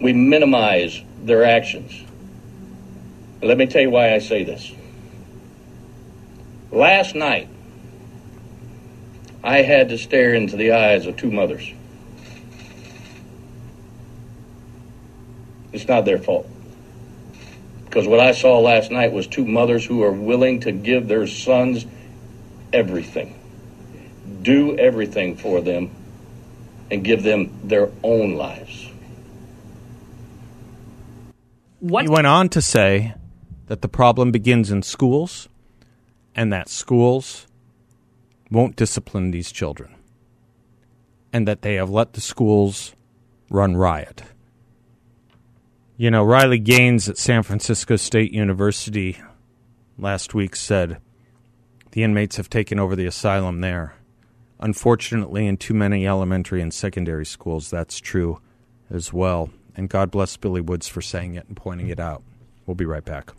We 0.00 0.12
minimize 0.12 1.00
their 1.22 1.44
actions. 1.44 1.92
Let 3.42 3.56
me 3.56 3.66
tell 3.66 3.82
you 3.82 3.90
why 3.90 4.14
I 4.14 4.18
say 4.18 4.44
this. 4.44 4.72
Last 6.70 7.14
night, 7.14 7.48
I 9.48 9.62
had 9.62 9.88
to 9.88 9.96
stare 9.96 10.34
into 10.34 10.58
the 10.58 10.72
eyes 10.72 11.06
of 11.06 11.16
two 11.16 11.30
mothers. 11.30 11.72
It's 15.72 15.88
not 15.88 16.04
their 16.04 16.18
fault. 16.18 16.46
Because 17.86 18.06
what 18.06 18.20
I 18.20 18.32
saw 18.32 18.58
last 18.58 18.90
night 18.90 19.10
was 19.10 19.26
two 19.26 19.46
mothers 19.46 19.86
who 19.86 20.02
are 20.02 20.12
willing 20.12 20.60
to 20.60 20.72
give 20.72 21.08
their 21.08 21.26
sons 21.26 21.86
everything, 22.74 23.40
do 24.42 24.76
everything 24.76 25.34
for 25.34 25.62
them, 25.62 25.92
and 26.90 27.02
give 27.02 27.22
them 27.22 27.58
their 27.64 27.90
own 28.02 28.34
lives. 28.34 28.90
What? 31.80 32.02
He 32.02 32.10
went 32.10 32.26
on 32.26 32.50
to 32.50 32.60
say 32.60 33.14
that 33.68 33.80
the 33.80 33.88
problem 33.88 34.30
begins 34.30 34.70
in 34.70 34.82
schools 34.82 35.48
and 36.34 36.52
that 36.52 36.68
schools 36.68 37.47
won't 38.50 38.76
discipline 38.76 39.30
these 39.30 39.52
children 39.52 39.94
and 41.32 41.46
that 41.46 41.62
they 41.62 41.74
have 41.74 41.90
let 41.90 42.14
the 42.14 42.20
schools 42.20 42.94
run 43.50 43.76
riot. 43.76 44.22
You 45.96 46.10
know, 46.10 46.22
Riley 46.22 46.58
Gaines 46.58 47.08
at 47.08 47.18
San 47.18 47.42
Francisco 47.42 47.96
State 47.96 48.32
University 48.32 49.18
last 49.98 50.32
week 50.32 50.54
said 50.54 50.98
the 51.90 52.02
inmates 52.02 52.36
have 52.36 52.48
taken 52.48 52.78
over 52.78 52.94
the 52.94 53.06
asylum 53.06 53.60
there. 53.60 53.94
Unfortunately, 54.60 55.46
in 55.46 55.56
too 55.56 55.74
many 55.74 56.06
elementary 56.06 56.60
and 56.60 56.72
secondary 56.72 57.26
schools, 57.26 57.70
that's 57.70 58.00
true 58.00 58.40
as 58.90 59.12
well. 59.12 59.50
And 59.74 59.88
God 59.88 60.10
bless 60.10 60.36
Billy 60.36 60.60
Woods 60.60 60.88
for 60.88 61.00
saying 61.00 61.34
it 61.34 61.46
and 61.46 61.56
pointing 61.56 61.88
it 61.88 62.00
out. 62.00 62.22
We'll 62.66 62.74
be 62.74 62.84
right 62.84 63.04
back. 63.04 63.32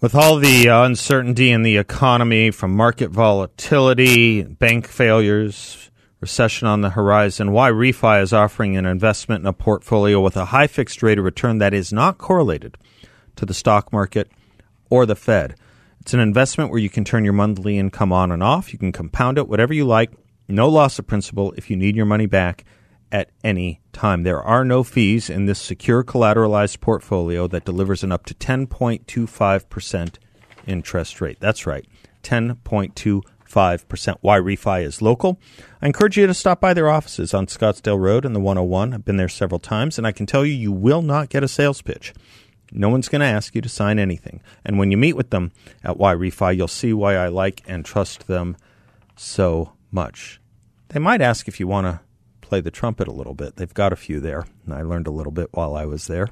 With 0.00 0.14
all 0.14 0.36
the 0.36 0.66
uncertainty 0.68 1.50
in 1.50 1.60
the 1.60 1.76
economy 1.76 2.50
from 2.50 2.74
market 2.74 3.10
volatility, 3.10 4.42
bank 4.42 4.88
failures, 4.88 5.90
recession 6.20 6.66
on 6.66 6.80
the 6.80 6.88
horizon, 6.88 7.50
YRefy 7.50 8.22
is 8.22 8.32
offering 8.32 8.78
an 8.78 8.86
investment 8.86 9.42
in 9.42 9.46
a 9.46 9.52
portfolio 9.52 10.18
with 10.18 10.38
a 10.38 10.46
high 10.46 10.68
fixed 10.68 11.02
rate 11.02 11.18
of 11.18 11.26
return 11.26 11.58
that 11.58 11.74
is 11.74 11.92
not 11.92 12.16
correlated 12.16 12.78
to 13.36 13.44
the 13.44 13.52
stock 13.52 13.92
market 13.92 14.32
or 14.88 15.04
the 15.04 15.14
Fed. 15.14 15.56
It's 16.00 16.14
an 16.14 16.20
investment 16.20 16.70
where 16.70 16.80
you 16.80 16.88
can 16.88 17.04
turn 17.04 17.24
your 17.24 17.34
monthly 17.34 17.76
income 17.76 18.10
on 18.10 18.32
and 18.32 18.42
off. 18.42 18.72
You 18.72 18.78
can 18.78 18.92
compound 18.92 19.36
it 19.36 19.48
whatever 19.48 19.74
you 19.74 19.84
like, 19.84 20.12
no 20.48 20.66
loss 20.66 20.98
of 20.98 21.06
principal 21.06 21.52
if 21.58 21.68
you 21.68 21.76
need 21.76 21.94
your 21.94 22.06
money 22.06 22.24
back 22.24 22.64
at 23.12 23.30
any 23.42 23.80
time. 23.92 24.22
There 24.22 24.42
are 24.42 24.64
no 24.64 24.82
fees 24.82 25.28
in 25.30 25.46
this 25.46 25.60
secure 25.60 26.04
collateralized 26.04 26.80
portfolio 26.80 27.46
that 27.48 27.64
delivers 27.64 28.02
an 28.04 28.12
up 28.12 28.26
to 28.26 28.34
10.25% 28.34 30.14
interest 30.66 31.20
rate. 31.20 31.38
That's 31.40 31.66
right, 31.66 31.86
10.25%. 32.22 33.24
YRefy 33.50 34.82
is 34.82 35.02
local. 35.02 35.40
I 35.82 35.86
encourage 35.86 36.16
you 36.16 36.26
to 36.26 36.34
stop 36.34 36.60
by 36.60 36.74
their 36.74 36.88
offices 36.88 37.34
on 37.34 37.46
Scottsdale 37.46 37.98
Road 37.98 38.24
and 38.24 38.34
the 38.34 38.40
101. 38.40 38.94
I've 38.94 39.04
been 39.04 39.16
there 39.16 39.28
several 39.28 39.58
times, 39.58 39.98
and 39.98 40.06
I 40.06 40.12
can 40.12 40.26
tell 40.26 40.46
you, 40.46 40.52
you 40.52 40.72
will 40.72 41.02
not 41.02 41.30
get 41.30 41.42
a 41.42 41.48
sales 41.48 41.82
pitch. 41.82 42.14
No 42.72 42.88
one's 42.88 43.08
going 43.08 43.20
to 43.20 43.26
ask 43.26 43.56
you 43.56 43.60
to 43.62 43.68
sign 43.68 43.98
anything. 43.98 44.40
And 44.64 44.78
when 44.78 44.92
you 44.92 44.96
meet 44.96 45.16
with 45.16 45.30
them 45.30 45.50
at 45.82 45.98
YRefy, 45.98 46.56
you'll 46.56 46.68
see 46.68 46.92
why 46.92 47.16
I 47.16 47.26
like 47.26 47.62
and 47.66 47.84
trust 47.84 48.28
them 48.28 48.56
so 49.16 49.72
much. 49.90 50.40
They 50.90 51.00
might 51.00 51.20
ask 51.20 51.48
if 51.48 51.58
you 51.58 51.66
want 51.66 51.86
to 51.86 52.00
play 52.50 52.60
the 52.60 52.70
trumpet 52.70 53.06
a 53.06 53.12
little 53.12 53.34
bit. 53.34 53.56
They've 53.56 53.72
got 53.72 53.92
a 53.92 53.96
few 53.96 54.18
there. 54.18 54.44
I 54.68 54.82
learned 54.82 55.06
a 55.06 55.12
little 55.12 55.30
bit 55.30 55.50
while 55.52 55.76
I 55.76 55.86
was 55.86 56.08
there. 56.08 56.26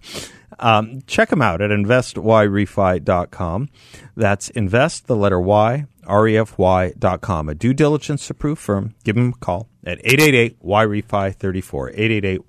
Um, 0.58 1.02
check 1.06 1.28
them 1.28 1.40
out 1.40 1.62
at 1.62 1.70
investyrefy.com. 1.70 3.68
That's 4.16 4.50
invest, 4.50 5.06
the 5.06 5.14
letter 5.14 5.40
Y, 5.40 5.86
R-E-F-Y.com. 6.04 7.48
A 7.48 7.54
due 7.54 7.72
diligence 7.72 8.28
approved 8.28 8.60
firm. 8.60 8.96
Give 9.04 9.14
them 9.14 9.34
a 9.36 9.38
call 9.38 9.68
at 9.84 10.02
888-YREFI34, 10.02 12.42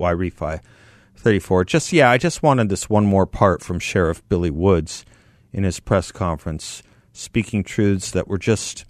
888-YREFI34. 1.19 1.65
Just, 1.67 1.93
yeah, 1.93 2.09
I 2.09 2.17
just 2.17 2.41
wanted 2.41 2.69
this 2.69 2.89
one 2.89 3.05
more 3.05 3.27
part 3.27 3.61
from 3.61 3.77
Sheriff 3.77 4.27
Billy 4.29 4.49
Woods 4.49 5.05
in 5.53 5.63
his 5.63 5.79
press 5.79 6.11
conference, 6.11 6.81
speaking 7.13 7.63
truths 7.63 8.09
that 8.11 8.27
were 8.27 8.39
just, 8.39 8.85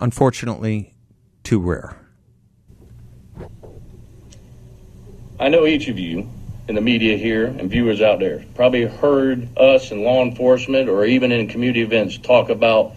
unfortunately, 0.00 0.94
too 1.42 1.60
rare. 1.60 2.03
I 5.38 5.48
know 5.48 5.66
each 5.66 5.88
of 5.88 5.98
you 5.98 6.30
in 6.68 6.76
the 6.76 6.80
media 6.80 7.16
here 7.16 7.46
and 7.46 7.68
viewers 7.68 8.00
out 8.00 8.20
there 8.20 8.44
probably 8.54 8.84
heard 8.84 9.48
us 9.58 9.90
in 9.90 10.04
law 10.04 10.22
enforcement 10.22 10.88
or 10.88 11.04
even 11.04 11.32
in 11.32 11.48
community 11.48 11.82
events 11.82 12.16
talk 12.18 12.50
about 12.50 12.94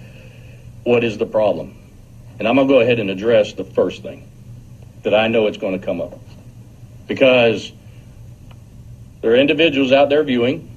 what 0.83 1.03
is 1.03 1.17
the 1.17 1.25
problem. 1.25 1.75
And 2.37 2.47
I'm 2.47 2.55
going 2.55 2.67
to 2.67 2.73
go 2.73 2.79
ahead 2.79 2.99
and 2.99 3.09
address 3.09 3.53
the 3.53 3.63
first 3.63 4.03
thing 4.03 4.29
that 5.01 5.15
I 5.15 5.27
know 5.27 5.47
it's 5.47 5.57
going 5.57 5.79
to 5.79 5.83
come 5.83 5.99
up. 5.99 6.19
Because 7.07 7.71
there 9.21 9.31
are 9.31 9.35
individuals 9.35 9.91
out 9.91 10.09
there 10.09 10.23
viewing 10.23 10.76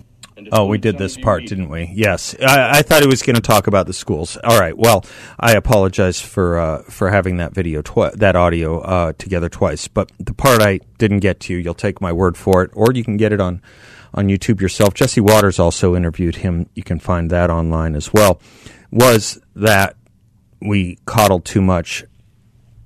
Oh, 0.53 0.67
we 0.67 0.79
did 0.79 0.99
this 0.99 1.17
part, 1.17 1.45
didn't 1.47 1.69
we? 1.69 1.91
Yes, 1.95 2.35
I, 2.41 2.79
I 2.79 2.83
thought 2.83 3.03
he 3.03 3.09
was 3.09 3.23
going 3.23 3.37
to 3.37 3.43
talk 3.43 3.67
about 3.67 3.87
the 3.87 3.93
schools. 3.93 4.37
All 4.43 4.59
right. 4.59 4.77
Well, 4.77 5.05
I 5.39 5.53
apologize 5.53 6.21
for 6.21 6.59
uh, 6.59 6.83
for 6.85 7.11
having 7.11 7.39
that 7.39 7.55
video, 7.55 7.83
twi- 7.83 8.13
that 8.15 8.37
audio 8.37 8.81
uh, 8.81 9.13
together 9.19 9.49
twice. 9.49 9.89
But 9.89 10.11
the 10.19 10.35
part 10.35 10.63
I 10.63 10.81
didn't 10.99 11.21
get 11.21 11.41
to, 11.41 11.55
you'll 11.55 11.75
take 11.75 12.01
my 12.01 12.13
word 12.13 12.37
for 12.37 12.63
it, 12.63 12.71
or 12.75 12.93
you 12.93 13.05
can 13.05 13.17
get 13.17 13.33
it 13.33 13.41
on 13.41 13.63
on 14.15 14.29
YouTube 14.29 14.61
yourself. 14.61 14.95
Jesse 14.95 15.21
Watters 15.21 15.59
also 15.59 15.95
interviewed 15.95 16.37
him. 16.37 16.69
You 16.75 16.83
can 16.83 16.99
find 16.99 17.31
that 17.31 17.51
online 17.51 17.95
as 17.95 18.13
well. 18.13 18.41
Was 18.91 19.41
that 19.55 19.97
we 20.61 20.99
coddled 21.07 21.45
too 21.45 21.61
much 21.61 22.05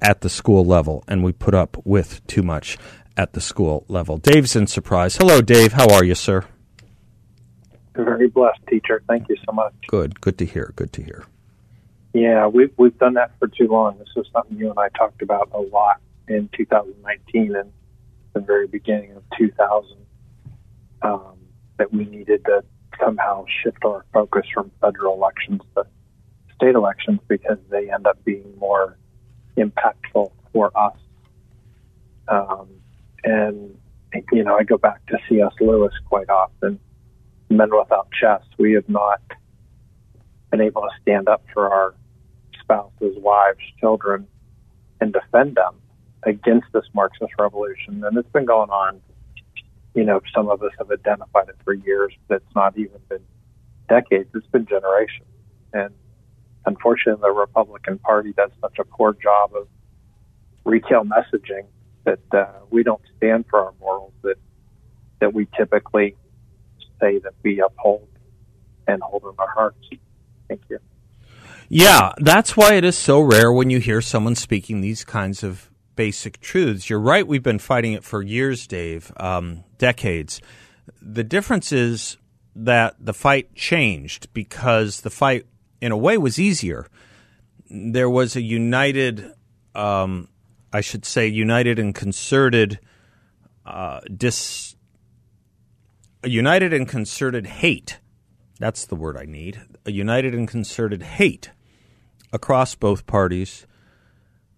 at 0.00 0.20
the 0.20 0.28
school 0.28 0.64
level, 0.64 1.02
and 1.08 1.25
we 1.25 1.32
put 1.32 1.54
up 1.54 1.76
with 1.84 2.26
too 2.26 2.42
much 2.42 2.76
at 3.16 3.32
the 3.32 3.40
school 3.40 3.84
level. 3.88 4.18
Dave's 4.18 4.56
in 4.56 4.66
Surprise. 4.66 5.16
Hello, 5.16 5.40
Dave. 5.40 5.73
How 5.73 5.88
are 5.94 6.04
you, 6.04 6.14
sir? 6.14 6.44
Very 8.02 8.28
blessed 8.28 8.60
teacher. 8.68 9.02
Thank 9.08 9.28
you 9.28 9.36
so 9.46 9.52
much. 9.52 9.74
Good. 9.86 10.20
Good 10.20 10.38
to 10.38 10.46
hear. 10.46 10.72
Good 10.76 10.92
to 10.94 11.02
hear. 11.02 11.24
Yeah, 12.12 12.46
we've 12.46 12.72
we've 12.76 12.96
done 12.98 13.14
that 13.14 13.32
for 13.38 13.48
too 13.48 13.68
long. 13.68 13.98
This 13.98 14.08
is 14.16 14.26
something 14.32 14.56
you 14.56 14.70
and 14.70 14.78
I 14.78 14.88
talked 14.90 15.22
about 15.22 15.50
a 15.52 15.60
lot 15.60 16.00
in 16.28 16.48
2019 16.56 17.56
and 17.56 17.72
the 18.32 18.40
very 18.40 18.66
beginning 18.66 19.12
of 19.12 19.22
2000. 19.38 19.96
Um, 21.02 21.34
that 21.76 21.92
we 21.92 22.04
needed 22.04 22.44
to 22.44 22.64
somehow 23.00 23.44
shift 23.62 23.84
our 23.84 24.04
focus 24.12 24.46
from 24.52 24.70
federal 24.80 25.14
elections 25.14 25.60
to 25.76 25.84
state 26.54 26.74
elections 26.74 27.20
because 27.28 27.58
they 27.68 27.90
end 27.90 28.06
up 28.06 28.22
being 28.24 28.56
more 28.58 28.96
impactful 29.56 30.30
for 30.52 30.70
us. 30.76 30.96
Um, 32.28 32.68
and 33.24 33.76
you 34.32 34.44
know, 34.44 34.56
I 34.56 34.62
go 34.62 34.78
back 34.78 35.04
to 35.06 35.18
C.S. 35.28 35.52
Lewis 35.60 35.92
quite 36.08 36.30
often 36.30 36.78
men 37.56 37.70
without 37.76 38.08
chest. 38.12 38.46
We 38.58 38.73
have 38.73 38.88
not 38.88 39.20
been 40.50 40.61
able 40.61 40.82
to 40.82 40.90
stand 41.02 41.28
up 41.28 41.42
for 41.52 41.73
our 41.73 41.94
spouses, 42.61 43.16
wives, 43.18 43.61
children, 43.80 44.26
and 45.00 45.12
defend 45.12 45.56
them 45.56 45.75
against 46.23 46.66
this 46.73 46.84
Marxist 46.94 47.32
revolution. 47.38 48.02
And 48.04 48.16
it's 48.16 48.30
been 48.30 48.46
going 48.46 48.70
on. 48.70 49.00
You 49.94 50.04
know, 50.04 50.20
some 50.34 50.49
of 50.49 50.62
us 50.62 50.73
have 50.78 50.90
identified 50.90 51.49
it 51.49 51.56
for 51.64 51.75
years, 51.75 52.12
but 52.26 52.37
it's 52.37 52.54
not 52.54 52.76
even 52.76 52.99
been 53.08 53.23
decades. 53.88 54.28
It's 54.34 54.46
been 54.49 54.66
generations. 54.66 55.28
And 55.73 55.94
unfortunately, 56.66 57.20
the 57.23 57.30
Republican 57.30 57.99
Party 57.99 58.32
does 58.32 58.50
such 58.61 58.78
a 58.80 58.84
poor 58.84 59.12
job 59.12 59.52
of 59.54 59.68
retail 60.64 61.04
messaging 61.04 61.66
that 62.04 62.20
uh, 62.32 62.46
we 62.70 62.82
don't 62.82 63.02
stand 63.16 63.44
for 63.49 63.61
our 63.61 63.75
morals 63.80 64.12
that 64.23 64.37
that 65.20 65.32
we 65.32 65.46
typically 65.56 66.16
say 67.04 67.18
that 67.18 67.34
we 67.42 67.61
uphold 67.61 68.08
and 68.87 69.02
hold 69.02 69.23
in 69.25 69.34
our 69.38 69.49
hearts. 69.49 69.78
Thank 70.49 70.62
you. 70.68 70.78
Yeah, 71.68 72.12
that's 72.18 72.56
why 72.56 72.75
it 72.75 72.84
is 72.84 72.96
so 72.96 73.20
rare 73.20 73.52
when 73.52 73.70
you 73.70 73.80
hear 73.80 74.00
someone 74.00 74.34
speaking 74.34 74.80
these 74.80 75.04
kinds 75.04 75.42
of 75.42 75.70
basic 75.96 76.40
truths. 76.40 76.90
You're 76.90 77.00
right, 77.00 77.26
we've 77.26 77.42
been 77.42 77.58
fighting 77.58 77.92
it 77.92 78.04
for 78.04 78.23
years, 78.23 78.66
Dave, 78.66 79.12
um, 79.16 79.64
decades. 79.78 80.40
The 81.00 81.25
difference 81.25 81.73
is 81.73 82.18
that 82.54 82.96
the 83.00 83.14
fight 83.14 83.54
changed 83.54 84.32
because 84.34 85.00
the 85.00 85.11
fight, 85.11 85.46
in 85.80 85.92
a 85.92 85.96
way, 85.96 86.18
was 86.18 86.38
easier. 86.38 86.87
There 87.70 88.11
was 88.11 88.37
a 88.37 88.42
united, 88.42 89.32
um, 89.75 90.28
I 90.73 90.80
should 90.80 91.04
say, 91.04 91.26
united 91.26 91.78
and 91.78 91.94
concerted 91.94 92.78
uh, 93.64 94.00
dis, 94.14 94.74
a 96.25 96.28
united 96.31 96.73
and 96.73 96.88
concerted 96.88 97.47
hate. 97.47 97.99
That's 98.59 98.87
the 98.87 98.97
word 98.97 99.16
I 99.16 99.26
need. 99.26 99.61
A 99.85 99.93
united 99.93 100.35
and 100.35 100.49
concerted 100.49 101.02
hate 101.02 101.50
across 102.33 102.75
both 102.75 103.07
parties 103.07 103.66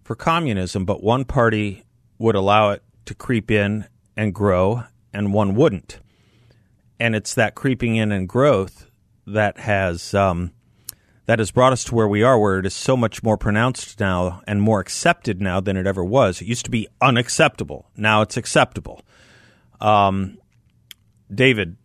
for 0.01 0.15
communism, 0.15 0.85
but 0.85 1.03
one 1.03 1.25
party 1.25 1.83
would 2.17 2.35
allow 2.35 2.69
it 2.71 2.83
to 3.05 3.13
creep 3.13 3.51
in 3.51 3.85
and 4.15 4.33
grow, 4.33 4.83
and 5.13 5.33
one 5.33 5.55
wouldn't. 5.55 5.99
And 6.99 7.15
it's 7.15 7.35
that 7.35 7.53
creeping 7.53 7.97
in 7.97 8.13
and 8.13 8.29
growth 8.29 8.89
that 9.27 9.59
has 9.59 10.13
um, 10.13 10.53
that 11.25 11.39
has 11.39 11.51
brought 11.51 11.73
us 11.73 11.83
to 11.83 11.95
where 11.95 12.07
we 12.07 12.23
are, 12.23 12.39
where 12.39 12.59
it 12.59 12.65
is 12.65 12.73
so 12.73 12.95
much 12.95 13.21
more 13.21 13.37
pronounced 13.37 13.99
now 13.99 14.41
and 14.47 14.61
more 14.61 14.79
accepted 14.79 15.41
now 15.41 15.59
than 15.59 15.75
it 15.75 15.85
ever 15.85 16.03
was. 16.03 16.41
It 16.41 16.47
used 16.47 16.63
to 16.65 16.71
be 16.71 16.87
unacceptable. 17.01 17.91
Now 17.97 18.21
it's 18.21 18.37
acceptable. 18.37 19.01
Um, 19.81 20.37
David 21.33 21.77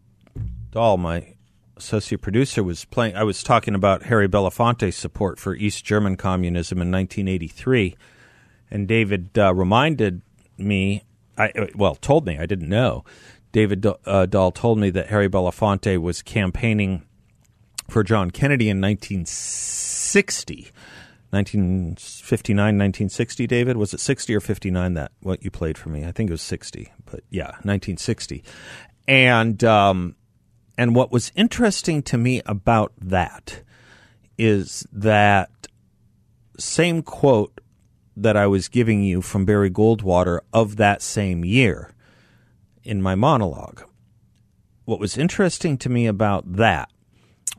Dahl, 0.71 0.97
my 0.97 1.35
associate 1.77 2.21
producer, 2.21 2.63
was 2.63 2.85
playing. 2.85 3.17
I 3.17 3.25
was 3.25 3.43
talking 3.43 3.75
about 3.75 4.05
Harry 4.05 4.29
Belafonte's 4.29 4.97
support 4.97 5.39
for 5.39 5.55
East 5.55 5.85
German 5.85 6.17
communism 6.17 6.79
in 6.79 6.91
1983, 6.91 7.97
and 8.71 8.89
David 8.89 9.39
uh, 9.39 9.55
reminded 9.55 10.23
me. 10.57 11.05
I 11.37 11.49
uh, 11.51 11.67
well 11.75 11.95
told 11.95 12.27
me 12.27 12.39
I 12.39 12.47
didn't 12.47 12.69
know. 12.69 13.05
David 13.53 13.87
uh, 14.07 14.27
Dahl 14.27 14.51
told 14.51 14.79
me 14.79 14.91
that 14.91 15.09
Harry 15.09 15.29
Belafonte 15.29 15.99
was 15.99 16.23
campaigning 16.23 17.03
for 17.89 18.03
John 18.03 18.31
Kennedy 18.31 18.69
in 18.71 18.81
1960. 18.81 20.73
1959, 21.31 22.57
1960, 22.57 23.47
David? 23.47 23.79
Was 23.79 23.95
it 23.95 24.01
60 24.01 24.35
or 24.35 24.41
59 24.41 24.95
that 24.95 25.13
what 25.21 25.43
you 25.43 25.51
played 25.51 25.79
for 25.79 25.89
me? 25.89 26.05
I 26.05 26.13
think 26.13 26.29
it 26.29 26.33
was 26.33 26.43
60, 26.43 26.93
but 27.07 27.21
yeah, 27.31 27.53
1960. 27.63 28.45
And 29.06 29.62
um, 29.64 30.16
and 30.78 30.94
what 30.94 31.12
was 31.12 31.32
interesting 31.35 32.02
to 32.04 32.18
me 32.18 32.42
about 32.47 32.92
that 33.00 33.62
is 34.38 34.87
that 34.92 35.50
same 36.59 37.02
quote 37.02 37.61
that 38.16 38.37
I 38.37 38.47
was 38.47 38.68
giving 38.68 39.02
you 39.02 39.23
from 39.23 39.44
Barry 39.44 39.71
Goldwater 39.71 40.40
of 40.52 40.76
that 40.76 41.02
same 41.02 41.44
year 41.44 41.94
in 42.85 43.02
my 43.02 43.14
monologue. 43.14 43.82
What 44.85 45.00
was 45.00 45.16
interesting 45.16 45.78
to 45.78 45.88
me 45.88 46.06
about 46.06 46.54
that 46.54 46.90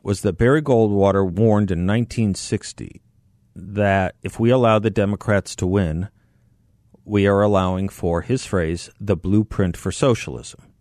was 0.02 0.20
that 0.20 0.34
Barry 0.34 0.62
Goldwater 0.62 1.24
warned 1.24 1.70
in 1.70 1.86
1960 1.86 3.00
that 3.56 4.16
if 4.22 4.38
we 4.38 4.50
allow 4.50 4.78
the 4.78 4.90
Democrats 4.90 5.56
to 5.56 5.66
win, 5.66 6.08
we 7.04 7.26
are 7.26 7.42
allowing 7.42 7.88
for 7.88 8.22
his 8.22 8.44
phrase, 8.44 8.90
the 9.00 9.16
blueprint 9.16 9.76
for 9.76 9.90
socialism 9.90 10.73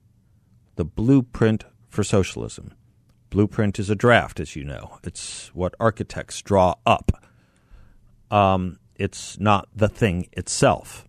the 0.75 0.85
blueprint 0.85 1.65
for 1.87 2.03
socialism. 2.03 2.73
Blueprint 3.29 3.79
is 3.79 3.89
a 3.89 3.95
draft, 3.95 4.39
as 4.39 4.55
you 4.55 4.63
know. 4.63 4.99
It's 5.03 5.47
what 5.55 5.75
architects 5.79 6.41
draw 6.41 6.75
up. 6.85 7.25
Um, 8.29 8.79
it's 8.95 9.39
not 9.39 9.67
the 9.75 9.89
thing 9.89 10.27
itself. 10.33 11.07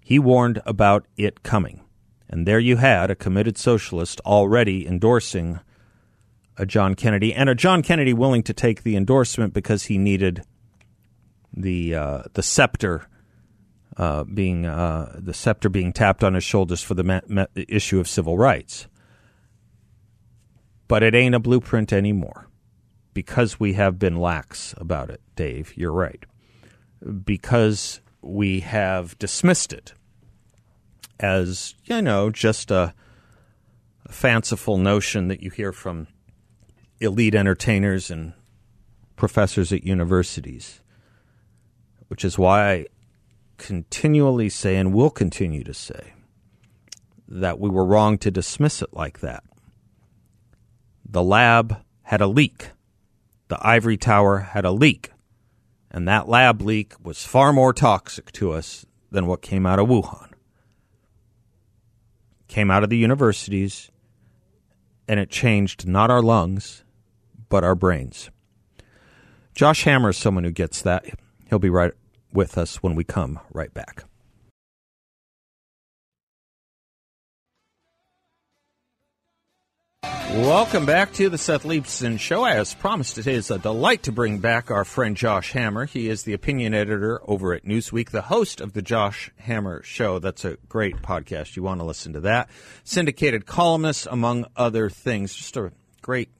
He 0.00 0.18
warned 0.18 0.62
about 0.64 1.06
it 1.16 1.42
coming. 1.42 1.82
And 2.28 2.46
there 2.46 2.58
you 2.58 2.76
had 2.76 3.10
a 3.10 3.14
committed 3.14 3.58
socialist 3.58 4.20
already 4.24 4.86
endorsing 4.86 5.60
a 6.56 6.66
John 6.66 6.94
Kennedy, 6.94 7.32
and 7.34 7.48
a 7.48 7.54
John 7.54 7.82
Kennedy 7.82 8.12
willing 8.12 8.42
to 8.42 8.52
take 8.52 8.82
the 8.82 8.96
endorsement 8.96 9.54
because 9.54 9.84
he 9.84 9.98
needed 9.98 10.44
the 11.52 11.94
uh, 11.94 12.22
the 12.34 12.42
scepter 12.42 13.08
uh, 13.96 14.24
being 14.24 14.66
uh, 14.66 15.16
the 15.18 15.34
scepter 15.34 15.68
being 15.68 15.92
tapped 15.92 16.22
on 16.22 16.34
his 16.34 16.44
shoulders 16.44 16.82
for 16.82 16.94
the 16.94 17.04
ma- 17.04 17.20
ma- 17.28 17.46
issue 17.54 18.00
of 18.00 18.08
civil 18.08 18.38
rights. 18.38 18.86
But 20.88 21.02
it 21.02 21.14
ain't 21.14 21.34
a 21.34 21.40
blueprint 21.40 21.92
anymore 21.92 22.48
because 23.14 23.60
we 23.60 23.74
have 23.74 23.98
been 23.98 24.16
lax 24.16 24.74
about 24.76 25.10
it, 25.10 25.20
Dave. 25.36 25.76
You're 25.76 25.92
right. 25.92 26.24
Because 27.24 28.00
we 28.22 28.60
have 28.60 29.18
dismissed 29.18 29.72
it 29.72 29.94
as, 31.18 31.74
you 31.84 32.02
know, 32.02 32.30
just 32.30 32.70
a, 32.70 32.94
a 34.06 34.12
fanciful 34.12 34.78
notion 34.78 35.28
that 35.28 35.42
you 35.42 35.50
hear 35.50 35.72
from 35.72 36.06
elite 37.00 37.34
entertainers 37.34 38.10
and 38.10 38.32
professors 39.16 39.72
at 39.72 39.84
universities, 39.84 40.80
which 42.08 42.24
is 42.24 42.38
why 42.38 42.86
continually 43.60 44.48
say 44.48 44.76
and 44.76 44.92
will 44.92 45.10
continue 45.10 45.62
to 45.62 45.74
say 45.74 46.14
that 47.28 47.60
we 47.60 47.68
were 47.68 47.84
wrong 47.84 48.18
to 48.18 48.30
dismiss 48.30 48.82
it 48.82 48.88
like 48.92 49.20
that 49.20 49.44
the 51.10 51.22
lab 51.22 51.82
had 52.02 52.20
a 52.20 52.26
leak. 52.28 52.70
The 53.48 53.58
ivory 53.60 53.96
tower 53.96 54.38
had 54.38 54.64
a 54.64 54.70
leak. 54.70 55.10
And 55.90 56.06
that 56.06 56.28
lab 56.28 56.62
leak 56.62 56.94
was 57.02 57.24
far 57.24 57.52
more 57.52 57.72
toxic 57.72 58.30
to 58.32 58.52
us 58.52 58.86
than 59.10 59.26
what 59.26 59.42
came 59.42 59.66
out 59.66 59.80
of 59.80 59.88
Wuhan. 59.88 60.30
Came 62.46 62.70
out 62.70 62.84
of 62.84 62.90
the 62.90 62.96
universities, 62.96 63.90
and 65.08 65.18
it 65.18 65.30
changed 65.30 65.86
not 65.86 66.10
our 66.10 66.22
lungs, 66.22 66.84
but 67.48 67.64
our 67.64 67.74
brains. 67.74 68.30
Josh 69.54 69.82
Hammer 69.82 70.10
is 70.10 70.16
someone 70.16 70.44
who 70.44 70.52
gets 70.52 70.80
that. 70.82 71.06
He'll 71.48 71.58
be 71.58 71.70
right 71.70 71.92
with 72.32 72.58
us 72.58 72.82
when 72.82 72.94
we 72.94 73.04
come 73.04 73.40
right 73.52 73.72
back. 73.72 74.04
Welcome 80.32 80.86
back 80.86 81.12
to 81.14 81.28
the 81.28 81.36
Seth 81.36 81.64
Leibsohn 81.64 82.18
Show. 82.20 82.44
As 82.44 82.72
promised, 82.72 83.18
it 83.18 83.26
is 83.26 83.50
a 83.50 83.58
delight 83.58 84.04
to 84.04 84.12
bring 84.12 84.38
back 84.38 84.70
our 84.70 84.84
friend 84.84 85.16
Josh 85.16 85.50
Hammer. 85.50 85.86
He 85.86 86.08
is 86.08 86.22
the 86.22 86.34
opinion 86.34 86.72
editor 86.72 87.20
over 87.28 87.52
at 87.52 87.64
Newsweek, 87.64 88.10
the 88.10 88.22
host 88.22 88.60
of 88.60 88.72
the 88.72 88.80
Josh 88.80 89.32
Hammer 89.38 89.82
Show. 89.82 90.20
That's 90.20 90.44
a 90.44 90.56
great 90.68 90.98
podcast. 91.02 91.56
You 91.56 91.64
want 91.64 91.80
to 91.80 91.84
listen 91.84 92.12
to 92.12 92.20
that. 92.20 92.48
Syndicated 92.84 93.44
columnist, 93.44 94.06
among 94.08 94.46
other 94.56 94.88
things. 94.88 95.34
Just 95.34 95.56
a 95.56 95.72
great, 96.00 96.30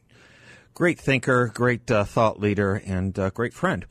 great 0.73 1.01
thinker, 1.01 1.51
great 1.53 1.91
uh, 1.91 2.05
thought 2.05 2.39
leader, 2.39 2.81
and 2.87 3.19
uh, 3.19 3.31
great 3.31 3.53
friend. 3.53 3.87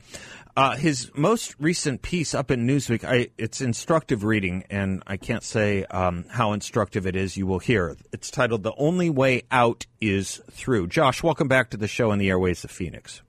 Uh, 0.60 0.76
his 0.76 1.10
most 1.14 1.56
recent 1.58 2.02
piece 2.02 2.34
up 2.34 2.50
in 2.50 2.66
Newsweek, 2.66 3.02
I, 3.02 3.28
it's 3.38 3.62
instructive 3.62 4.24
reading, 4.24 4.62
and 4.68 5.02
I 5.06 5.16
can't 5.16 5.42
say 5.42 5.84
um, 5.86 6.26
how 6.28 6.52
instructive 6.52 7.06
it 7.06 7.16
is. 7.16 7.34
You 7.34 7.46
will 7.46 7.60
hear. 7.60 7.96
It's 8.12 8.30
titled 8.30 8.62
"The 8.62 8.74
Only 8.76 9.08
Way 9.08 9.44
Out 9.50 9.86
Is 10.02 10.42
Through." 10.50 10.88
Josh, 10.88 11.22
welcome 11.22 11.48
back 11.48 11.70
to 11.70 11.78
the 11.78 11.88
show 11.88 12.12
in 12.12 12.18
the 12.18 12.28
airways 12.28 12.62
of 12.62 12.70
Phoenix. 12.70 13.22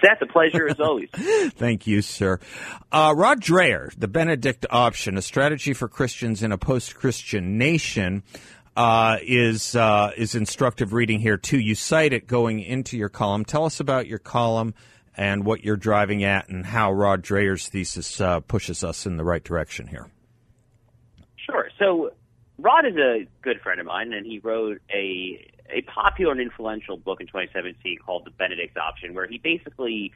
Seth, 0.00 0.20
a 0.20 0.26
pleasure 0.26 0.68
as 0.68 0.80
always. 0.80 1.10
Thank 1.14 1.86
you, 1.86 2.02
sir. 2.02 2.40
Uh, 2.90 3.14
Rod 3.16 3.40
Dreher, 3.40 3.94
The 3.96 4.08
Benedict 4.08 4.66
Option, 4.68 5.16
a 5.16 5.22
strategy 5.22 5.74
for 5.74 5.86
Christians 5.86 6.42
in 6.42 6.50
a 6.50 6.58
post-Christian 6.58 7.56
nation, 7.56 8.24
uh, 8.76 9.18
is 9.22 9.76
uh, 9.76 10.10
is 10.16 10.34
instructive 10.34 10.92
reading 10.92 11.20
here 11.20 11.36
too. 11.36 11.60
You 11.60 11.76
cite 11.76 12.12
it 12.12 12.26
going 12.26 12.58
into 12.58 12.96
your 12.96 13.10
column. 13.10 13.44
Tell 13.44 13.64
us 13.64 13.78
about 13.78 14.08
your 14.08 14.18
column 14.18 14.74
and 15.16 15.44
what 15.44 15.64
you're 15.64 15.76
driving 15.76 16.24
at 16.24 16.48
and 16.48 16.64
how 16.64 16.92
Rod 16.92 17.22
Dreher's 17.22 17.68
thesis 17.68 18.20
uh, 18.20 18.40
pushes 18.40 18.84
us 18.84 19.06
in 19.06 19.16
the 19.16 19.24
right 19.24 19.42
direction 19.42 19.86
here. 19.86 20.08
Sure. 21.36 21.68
So 21.78 22.10
Rod 22.58 22.86
is 22.86 22.96
a 22.96 23.26
good 23.42 23.60
friend 23.62 23.80
of 23.80 23.86
mine, 23.86 24.12
and 24.12 24.26
he 24.26 24.38
wrote 24.38 24.80
a 24.92 25.50
a 25.68 25.82
popular 25.82 26.32
and 26.32 26.40
influential 26.40 26.96
book 26.96 27.20
in 27.20 27.26
2017 27.26 27.98
called 27.98 28.24
The 28.24 28.30
Benedict 28.30 28.76
Option, 28.76 29.14
where 29.14 29.26
he 29.26 29.38
basically 29.38 30.12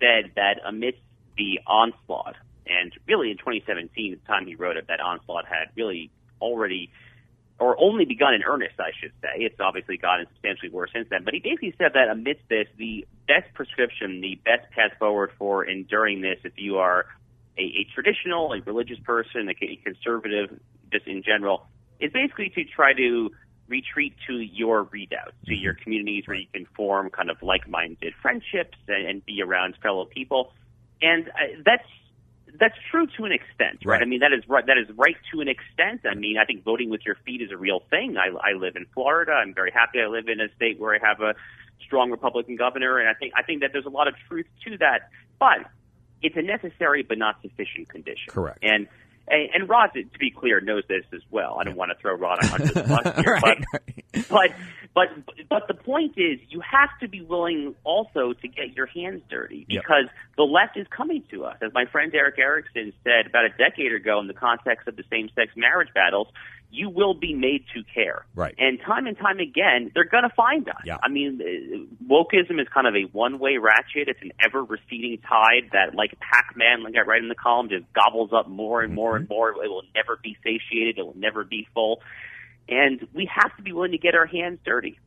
said 0.00 0.32
that 0.34 0.56
amidst 0.66 1.00
the 1.36 1.60
onslaught, 1.66 2.34
and 2.66 2.92
really 3.06 3.30
in 3.30 3.36
2017, 3.36 4.10
the 4.10 4.26
time 4.26 4.46
he 4.46 4.56
wrote 4.56 4.76
it, 4.76 4.88
that 4.88 5.00
onslaught 5.00 5.46
had 5.46 5.68
really 5.76 6.10
already 6.40 6.90
or 7.58 7.80
only 7.80 8.04
begun 8.04 8.34
in 8.34 8.42
earnest, 8.44 8.78
I 8.78 8.92
should 9.00 9.12
say. 9.20 9.28
It's 9.36 9.58
obviously 9.58 9.96
gotten 9.96 10.26
substantially 10.26 10.70
worse 10.70 10.90
since 10.92 11.08
then. 11.10 11.24
But 11.24 11.34
he 11.34 11.40
basically 11.40 11.74
said 11.76 11.92
that 11.94 12.08
amidst 12.08 12.48
this, 12.48 12.68
the 12.76 13.06
best 13.26 13.52
prescription, 13.54 14.20
the 14.20 14.40
best 14.44 14.70
path 14.70 14.92
forward 14.98 15.32
for 15.38 15.64
enduring 15.64 16.20
this, 16.20 16.38
if 16.44 16.52
you 16.56 16.78
are 16.78 17.06
a, 17.58 17.62
a 17.62 17.86
traditional, 17.94 18.52
a 18.52 18.60
religious 18.60 18.98
person, 19.00 19.48
a, 19.48 19.64
a 19.64 19.76
conservative, 19.84 20.58
just 20.92 21.06
in 21.06 21.22
general, 21.22 21.66
is 21.98 22.12
basically 22.12 22.50
to 22.50 22.64
try 22.64 22.92
to 22.92 23.30
retreat 23.66 24.14
to 24.26 24.34
your 24.34 24.84
readouts, 24.86 25.34
to 25.46 25.54
your 25.54 25.74
communities 25.74 26.26
where 26.26 26.36
you 26.36 26.46
can 26.52 26.64
form 26.76 27.10
kind 27.10 27.28
of 27.28 27.42
like-minded 27.42 28.14
friendships 28.22 28.78
and, 28.86 29.06
and 29.06 29.26
be 29.26 29.42
around 29.42 29.74
fellow 29.82 30.04
people. 30.04 30.52
And 31.02 31.28
uh, 31.28 31.60
that's 31.64 31.86
that's 32.58 32.76
true 32.90 33.06
to 33.16 33.24
an 33.24 33.32
extent, 33.32 33.84
right? 33.84 33.98
Right. 33.98 34.02
I 34.02 34.04
mean, 34.04 34.20
that 34.20 34.32
is 34.32 34.48
right. 34.48 34.64
That 34.66 34.78
is 34.78 34.88
right 34.96 35.16
to 35.32 35.40
an 35.40 35.48
extent. 35.48 36.02
I 36.10 36.14
mean, 36.14 36.36
I 36.38 36.44
think 36.44 36.64
voting 36.64 36.90
with 36.90 37.02
your 37.04 37.16
feet 37.26 37.42
is 37.42 37.50
a 37.50 37.56
real 37.56 37.82
thing. 37.90 38.16
I, 38.16 38.28
I 38.28 38.52
live 38.56 38.76
in 38.76 38.86
Florida. 38.94 39.32
I'm 39.32 39.54
very 39.54 39.70
happy. 39.70 40.00
I 40.00 40.06
live 40.06 40.28
in 40.28 40.40
a 40.40 40.48
state 40.56 40.78
where 40.78 40.94
I 40.94 40.98
have 41.06 41.20
a 41.20 41.34
strong 41.84 42.10
Republican 42.10 42.56
governor, 42.56 42.98
and 42.98 43.08
I 43.08 43.14
think 43.14 43.32
I 43.36 43.42
think 43.42 43.60
that 43.62 43.70
there's 43.72 43.86
a 43.86 43.90
lot 43.90 44.08
of 44.08 44.14
truth 44.28 44.46
to 44.64 44.78
that. 44.78 45.10
But 45.38 45.70
it's 46.22 46.36
a 46.36 46.42
necessary 46.42 47.02
but 47.02 47.18
not 47.18 47.40
sufficient 47.42 47.88
condition. 47.88 48.28
Correct. 48.28 48.58
And 48.62 48.88
and, 49.30 49.50
and 49.54 49.68
Rod, 49.68 49.90
to 49.94 50.04
be 50.18 50.30
clear, 50.30 50.60
knows 50.60 50.84
this 50.88 51.04
as 51.12 51.22
well. 51.30 51.58
I 51.60 51.64
don't 51.64 51.76
want 51.76 51.90
to 51.90 51.98
throw 51.98 52.14
Rod 52.14 52.38
under 52.52 52.72
the 52.72 52.82
bus 52.82 53.24
here, 53.24 53.34
Right, 53.42 53.64
but, 54.12 54.28
but 54.28 54.50
but 54.94 55.08
but 55.48 55.68
the 55.68 55.74
point 55.74 56.14
is, 56.16 56.40
you 56.48 56.60
have 56.60 56.90
to 57.00 57.08
be 57.08 57.20
willing 57.20 57.74
also 57.84 58.32
to 58.32 58.48
get 58.48 58.74
your 58.74 58.86
hands 58.86 59.22
dirty 59.28 59.66
Yep. 59.68 59.82
because 59.82 60.04
the 60.36 60.42
left 60.42 60.76
is 60.76 60.86
coming 60.88 61.22
to 61.30 61.44
us. 61.44 61.56
As 61.62 61.72
my 61.72 61.84
friend 61.86 62.14
Erick 62.14 62.38
Erickson 62.38 62.92
said 63.04 63.26
about 63.26 63.44
a 63.44 63.50
decade 63.50 63.92
ago 63.92 64.18
in 64.20 64.26
the 64.26 64.34
context 64.34 64.88
of 64.88 64.96
the 64.96 65.04
same-sex 65.10 65.52
marriage 65.56 65.88
battles, 65.94 66.28
you 66.70 66.90
will 66.90 67.14
be 67.14 67.34
made 67.34 67.64
to 67.74 67.82
care. 67.94 68.26
Right. 68.34 68.54
And 68.58 68.78
time 68.80 69.06
and 69.06 69.16
time 69.16 69.38
again, 69.38 69.90
they're 69.94 70.04
going 70.04 70.28
to 70.28 70.34
find 70.34 70.68
us. 70.68 70.82
Yeah. 70.84 70.98
I 71.02 71.08
mean, 71.08 71.88
wokeism 72.06 72.60
is 72.60 72.68
kind 72.72 72.86
of 72.86 72.94
a 72.94 73.04
one-way 73.12 73.56
ratchet. 73.56 74.08
It's 74.08 74.20
an 74.20 74.32
ever-receding 74.44 75.18
tide 75.26 75.70
that, 75.72 75.94
like 75.94 76.18
Pac-Man, 76.20 76.82
like 76.82 76.94
I 76.96 77.02
write 77.02 77.22
in 77.22 77.28
the 77.28 77.34
column, 77.34 77.68
just 77.70 77.84
gobbles 77.94 78.32
up 78.32 78.48
more 78.48 78.82
and 78.82 78.94
more 78.94 79.16
and 79.16 79.24
mm-hmm. 79.26 79.34
more. 79.34 79.50
It 79.64 79.68
will 79.68 79.84
never 79.94 80.18
be 80.22 80.36
satiated. 80.44 80.98
It 80.98 81.06
will 81.06 81.16
never 81.16 81.44
be 81.44 81.66
full. 81.72 82.02
And 82.68 83.06
we 83.14 83.28
have 83.34 83.56
to 83.56 83.62
be 83.62 83.72
willing 83.72 83.92
to 83.92 83.98
get 83.98 84.14
our 84.14 84.26
hands 84.26 84.58
dirty. 84.64 84.98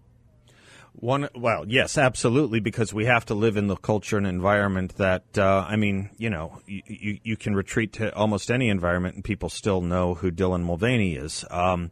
One, 0.93 1.29
well, 1.33 1.65
yes, 1.67 1.97
absolutely, 1.97 2.59
because 2.59 2.93
we 2.93 3.05
have 3.05 3.25
to 3.27 3.33
live 3.33 3.55
in 3.55 3.67
the 3.67 3.77
culture 3.77 4.17
and 4.17 4.27
environment 4.27 4.97
that, 4.97 5.23
uh, 5.37 5.65
I 5.67 5.77
mean, 5.77 6.09
you 6.17 6.29
know, 6.29 6.59
you, 6.65 6.81
you, 6.85 7.19
you 7.23 7.37
can 7.37 7.55
retreat 7.55 7.93
to 7.93 8.13
almost 8.13 8.51
any 8.51 8.67
environment 8.67 9.15
and 9.15 9.23
people 9.23 9.47
still 9.49 9.81
know 9.81 10.15
who 10.15 10.31
Dylan 10.31 10.63
Mulvaney 10.63 11.15
is. 11.15 11.45
Um, 11.49 11.91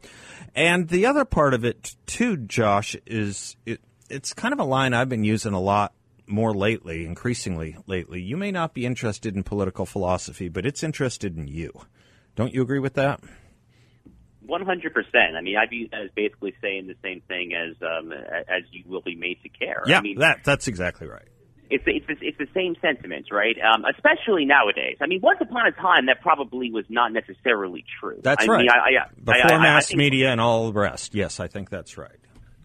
and 0.53 0.89
the 0.89 1.05
other 1.05 1.23
part 1.23 1.53
of 1.53 1.63
it, 1.63 1.95
too, 2.07 2.35
Josh, 2.35 2.95
is 3.05 3.55
it, 3.65 3.79
it's 4.09 4.33
kind 4.33 4.53
of 4.53 4.59
a 4.59 4.65
line 4.65 4.93
I've 4.93 5.09
been 5.09 5.23
using 5.23 5.53
a 5.53 5.61
lot 5.61 5.93
more 6.27 6.53
lately, 6.53 7.05
increasingly 7.05 7.77
lately. 7.87 8.21
You 8.21 8.37
may 8.37 8.51
not 8.51 8.73
be 8.73 8.85
interested 8.85 9.35
in 9.35 9.43
political 9.43 9.85
philosophy, 9.85 10.49
but 10.49 10.65
it's 10.65 10.83
interested 10.83 11.37
in 11.37 11.47
you. 11.47 11.71
Don't 12.35 12.53
you 12.53 12.61
agree 12.61 12.79
with 12.79 12.95
that? 12.95 13.21
One 14.49 14.65
hundred 14.65 14.93
percent. 14.93 15.37
I 15.37 15.41
mean, 15.41 15.55
I 15.55 15.67
view 15.67 15.87
that 15.91 16.01
as 16.01 16.09
basically 16.15 16.55
saying 16.61 16.87
the 16.87 16.95
same 17.03 17.21
thing 17.27 17.53
as 17.53 17.75
um, 17.81 18.11
as 18.11 18.63
you 18.71 18.83
will 18.87 19.01
be 19.01 19.15
made 19.15 19.37
to 19.43 19.49
care. 19.49 19.83
Yeah, 19.85 19.99
I 19.99 20.01
mean, 20.01 20.17
that 20.19 20.43
that's 20.43 20.67
exactly 20.67 21.07
right. 21.07 21.27
it's 21.69 21.83
it's 21.85 22.07
the, 22.07 22.15
it's 22.25 22.37
the 22.37 22.47
same 22.53 22.75
sentiment, 22.81 23.27
right? 23.31 23.55
Um, 23.61 23.85
especially 23.85 24.45
nowadays. 24.45 24.97
I 25.01 25.07
mean, 25.07 25.19
once 25.21 25.39
upon 25.41 25.67
a 25.67 25.71
time, 25.71 26.07
that 26.07 26.21
probably 26.21 26.71
was 26.71 26.85
not 26.89 27.13
necessarily 27.13 27.85
true. 27.99 28.19
That's 28.23 28.43
I 28.43 28.47
right. 28.47 28.59
Mean, 28.61 28.69
I, 28.69 29.03
I, 29.03 29.07
Before 29.23 29.51
I, 29.51 29.55
I, 29.55 29.57
I 29.57 29.61
mass 29.61 29.93
media 29.93 30.31
and 30.31 30.41
all 30.41 30.71
the 30.71 30.79
rest. 30.79 31.13
Yes, 31.13 31.39
I 31.39 31.47
think 31.47 31.69
that's 31.69 31.97
right. 31.97 32.17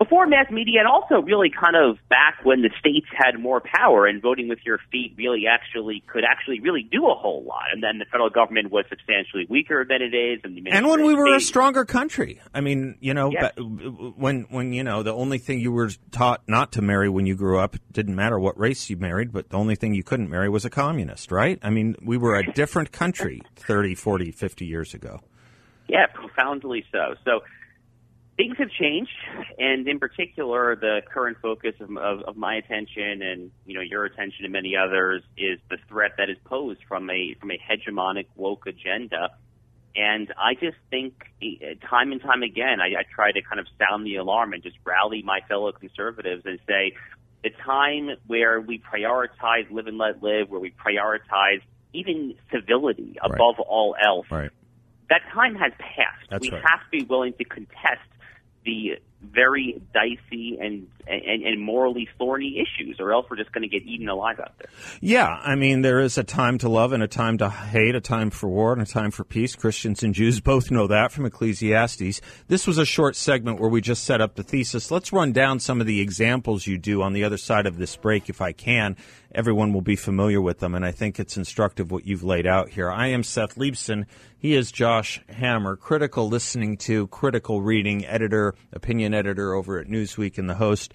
Before 0.05 0.27
mass 0.27 0.51
media, 0.51 0.81
and 0.81 0.89
also 0.89 1.23
really 1.23 1.51
kind 1.51 1.77
of 1.77 1.97
back 2.09 2.39
when 2.45 2.63
the 2.63 2.71
states 2.79 3.07
had 3.17 3.39
more 3.41 3.61
power, 3.61 4.07
and 4.07 4.21
voting 4.21 4.49
with 4.49 4.59
your 4.65 4.79
feet 4.93 5.15
really 5.17 5.45
actually 5.47 6.03
could 6.07 6.25
actually 6.25 6.61
really 6.61 6.83
do 6.91 7.07
a 7.07 7.15
whole 7.15 7.43
lot. 7.45 7.65
And 7.73 7.83
then 7.83 7.99
the 7.99 8.05
federal 8.05 8.31
government 8.31 8.71
was 8.71 8.85
substantially 8.89 9.47
weaker 9.49 9.85
than 9.89 10.03
it 10.03 10.15
is, 10.15 10.41
and 10.45 10.57
the 10.57 10.71
and 10.71 10.87
when 10.87 11.05
we 11.05 11.15
were 11.15 11.35
a 11.35 11.41
stronger 11.41 11.85
country. 11.85 12.41
I 12.55 12.61
mean, 12.61 12.97
you 13.01 13.15
know, 13.15 13.31
Yes. 13.33 13.53
when 13.59 14.43
when 14.51 14.73
you 14.73 14.85
know 14.85 15.03
the 15.03 15.13
only 15.15 15.39
thing 15.39 15.61
you 15.61 15.73
were 15.73 15.91
taught 16.11 16.43
not 16.47 16.73
to 16.73 16.83
marry 16.83 17.09
when 17.09 17.27
you 17.27 17.35
grew 17.35 17.59
up 17.59 17.77
didn't 17.93 18.15
matter 18.15 18.39
what 18.39 18.59
race 18.59 18.91
you 18.91 18.97
married, 18.97 19.33
but 19.33 19.51
the 19.51 19.57
only 19.57 19.75
thing 19.75 19.95
you 19.95 20.03
couldn't 20.03 20.29
marry 20.31 20.49
was 20.49 20.65
a 20.65 20.71
communist, 20.71 21.31
right? 21.33 21.59
I 21.63 21.71
mean, 21.71 21.97
we 22.03 22.17
were 22.17 22.35
a 22.37 22.53
different 22.53 22.93
country 22.93 23.43
30, 23.57 23.95
40, 23.95 24.31
50 24.33 24.65
years 24.67 24.95
ago. 24.95 25.21
Yeah, 25.89 26.07
profoundly 26.07 26.85
so. 26.91 27.15
So 27.25 27.41
things 28.37 28.57
have 28.59 28.71
changed, 28.71 29.13
and 29.59 29.87
in 29.87 29.99
particular, 29.99 30.77
the 30.77 31.03
current 31.13 31.39
focus 31.41 31.75
of, 31.81 31.97
of, 31.97 32.21
of 32.23 32.37
my 32.37 32.57
attention 32.57 33.23
and 33.23 33.51
you 33.67 33.75
know 33.75 33.81
your 33.81 34.05
attention 34.05 34.45
and 34.45 34.53
many 34.53 34.75
others 34.77 35.23
is 35.37 35.59
the 35.71 35.79
threat 35.89 36.13
that 36.19 36.31
is 36.31 36.37
posed 36.45 36.81
from 36.89 37.09
a 37.11 37.35
from 37.41 37.51
a 37.51 37.59
hegemonic 37.59 38.27
woke 38.37 38.67
agenda. 38.67 39.31
And 39.97 40.33
I 40.37 40.55
just 40.55 40.77
think 40.91 41.15
eh, 41.41 41.75
time 41.89 42.11
and 42.11 42.21
time 42.21 42.43
again, 42.43 42.81
I, 42.81 43.01
I 43.01 43.03
try 43.15 43.31
to 43.31 43.43
kind 43.43 43.61
of 43.61 43.67
sound 43.79 44.05
the 44.05 44.17
alarm 44.17 44.53
and 44.53 44.63
just 44.63 44.77
rally 44.85 45.23
my 45.23 45.41
fellow 45.49 45.71
conservatives 45.71 46.43
and 46.45 46.59
say, 46.67 46.95
the 47.45 47.51
time 47.65 48.11
where 48.27 48.61
we 48.61 48.81
prioritize 48.81 49.71
live 49.71 49.87
and 49.87 49.97
let 49.99 50.21
live, 50.21 50.51
where 50.51 50.59
we 50.59 50.73
prioritize 50.73 51.61
even 51.93 52.35
civility 52.51 53.17
Right. 53.23 53.35
above 53.35 53.61
all 53.61 53.95
else, 54.05 54.27
Right. 54.31 54.51
that 55.11 55.21
time 55.33 55.55
has 55.55 55.71
passed. 55.79 56.29
That's 56.29 56.41
we 56.43 56.51
right. 56.51 56.63
have 56.67 56.81
to 56.81 56.91
be 56.91 57.05
willing 57.05 57.35
to 57.35 57.45
contest 57.45 58.01
the 58.65 58.99
very 59.33 59.83
dicey 59.93 60.59
and, 60.61 60.87
and, 61.07 61.43
and 61.43 61.61
morally 61.61 62.09
thorny 62.19 62.59
issues, 62.61 62.99
or 63.01 63.13
else 63.13 63.27
we're 63.31 63.37
just 63.37 63.53
going 63.53 63.63
to 63.63 63.69
get 63.69 63.87
eaten 63.87 64.09
alive 64.09 64.41
out 64.41 64.57
there. 64.59 64.69
Yeah, 65.01 65.27
I 65.27 65.55
mean, 65.55 65.83
there 65.83 66.01
is 66.01 66.19
a 66.19 66.25
time 66.25 66.59
to 66.59 66.69
love 66.69 66.93
and 66.93 67.03
a 67.03 67.09
time 67.09 67.39
to 67.39 67.51
hate, 67.51 67.95
a 67.95 68.01
time 68.01 68.31
for 68.31 68.49
war 68.49 68.73
and 68.73 68.83
a 68.83 68.87
time 68.87 69.11
for 69.11 69.25
peace. 69.25 69.55
Christians 69.57 70.03
and 70.03 70.15
Jews 70.15 70.41
both 70.45 70.71
know 70.71 70.87
that 70.87 71.13
from 71.13 71.27
Ecclesiastes. 71.27 72.21
This 72.49 72.67
was 72.67 72.79
a 72.79 72.85
short 72.85 73.17
segment 73.17 73.61
where 73.61 73.71
we 73.71 73.81
just 73.81 74.05
set 74.05 74.21
up 74.21 74.35
the 74.35 74.43
thesis. 74.43 74.91
Let's 74.91 75.13
run 75.13 75.33
down 75.33 75.61
some 75.61 75.81
of 75.81 75.87
the 75.87 76.01
examples 76.01 76.67
you 76.67 76.79
do 76.79 77.03
on 77.03 77.13
the 77.13 77.25
other 77.25 77.39
side 77.39 77.67
of 77.67 77.79
this 77.79 77.97
break, 77.97 78.29
if 78.29 78.41
I 78.41 78.53
can. 78.53 78.97
Everyone 79.35 79.73
will 79.73 79.83
be 79.83 79.97
familiar 79.97 80.41
with 80.41 80.61
them, 80.61 80.75
and 80.75 80.85
I 80.85 80.93
think 80.93 81.19
it's 81.19 81.37
instructive 81.37 81.91
what 81.91 82.07
you've 82.07 82.23
laid 82.23 82.47
out 82.47 82.69
here. 82.69 82.91
I 82.91 83.09
am 83.09 83.25
Seth 83.25 83.57
Leibsohn. 83.57 84.07
He 84.45 84.55
is 84.55 84.71
Josh 84.71 85.23
Hammer, 85.31 85.75
critical 85.75 86.29
listening 86.29 86.77
to, 86.77 87.07
critical 87.07 87.63
reading 87.63 88.05
editor, 88.05 88.55
opinion 88.75 89.14
editor 89.15 89.55
over 89.55 89.79
at 89.79 89.87
Newsweek, 89.87 90.37
and 90.37 90.51
the 90.51 90.55
host 90.55 90.93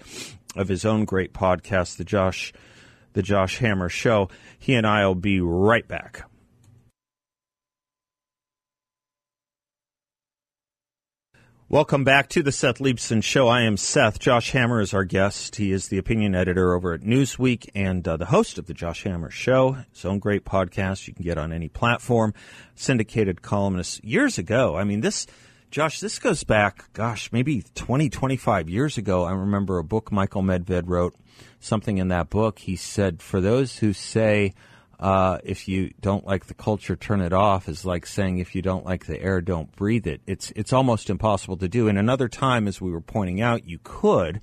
of 0.54 0.68
his 0.68 0.84
own 0.84 1.04
great 1.04 1.32
podcast, 1.32 1.96
the 1.96 2.04
Josh 2.04 2.52
the 3.12 3.22
Josh 3.22 3.58
Hammer 3.58 3.88
Show. 3.88 4.28
He 4.58 4.74
and 4.74 4.86
I 4.86 5.06
will 5.06 5.14
be 5.14 5.40
right 5.40 5.86
back. 5.86 6.24
Welcome 11.68 12.02
back 12.02 12.28
to 12.30 12.42
the 12.42 12.50
Seth 12.50 12.78
Leibsohn 12.78 13.22
Show. 13.22 13.46
I 13.46 13.62
am 13.62 13.76
Seth. 13.76 14.18
Josh 14.18 14.50
Hammer 14.50 14.80
is 14.80 14.92
our 14.92 15.04
guest. 15.04 15.54
He 15.54 15.70
is 15.70 15.86
the 15.86 15.98
opinion 15.98 16.34
editor 16.34 16.74
over 16.74 16.94
at 16.94 17.02
Newsweek 17.02 17.68
and 17.76 18.06
uh, 18.08 18.16
the 18.16 18.26
host 18.26 18.58
of 18.58 18.66
the 18.66 18.74
Josh 18.74 19.04
Hammer 19.04 19.30
Show, 19.30 19.76
his 19.92 20.04
own 20.04 20.18
great 20.18 20.44
podcast 20.44 21.06
you 21.06 21.14
can 21.14 21.22
get 21.22 21.38
on 21.38 21.52
any 21.52 21.68
platform. 21.68 22.34
Syndicated 22.74 23.42
columnist 23.42 24.02
years 24.02 24.36
ago. 24.36 24.76
I 24.76 24.82
mean, 24.82 25.00
this, 25.00 25.28
Josh, 25.70 26.00
this 26.00 26.18
goes 26.18 26.42
back, 26.42 26.92
gosh, 26.94 27.30
maybe 27.30 27.62
20, 27.76 28.10
25 28.10 28.68
years 28.68 28.98
ago. 28.98 29.22
I 29.22 29.32
remember 29.32 29.78
a 29.78 29.84
book 29.84 30.10
Michael 30.10 30.42
Medved 30.42 30.82
wrote, 30.86 31.14
something 31.60 31.98
in 31.98 32.08
that 32.08 32.28
book. 32.28 32.58
He 32.58 32.74
said, 32.74 33.22
for 33.22 33.40
those 33.40 33.78
who 33.78 33.92
say, 33.92 34.52
uh, 34.98 35.38
if 35.44 35.68
you 35.68 35.92
don't 36.00 36.26
like 36.26 36.46
the 36.46 36.54
culture, 36.54 36.96
turn 36.96 37.20
it 37.20 37.32
off 37.32 37.68
is 37.68 37.84
like 37.84 38.04
saying 38.04 38.38
if 38.38 38.56
you 38.56 38.62
don't 38.62 38.84
like 38.84 39.06
the 39.06 39.22
air, 39.22 39.40
don't 39.40 39.70
breathe 39.76 40.08
it. 40.08 40.20
It's 40.26 40.52
it's 40.56 40.72
almost 40.72 41.08
impossible 41.08 41.56
to 41.58 41.68
do. 41.68 41.86
In 41.86 41.96
another 41.96 42.28
time, 42.28 42.66
as 42.66 42.80
we 42.80 42.90
were 42.90 43.00
pointing 43.00 43.40
out, 43.40 43.64
you 43.64 43.78
could. 43.82 44.40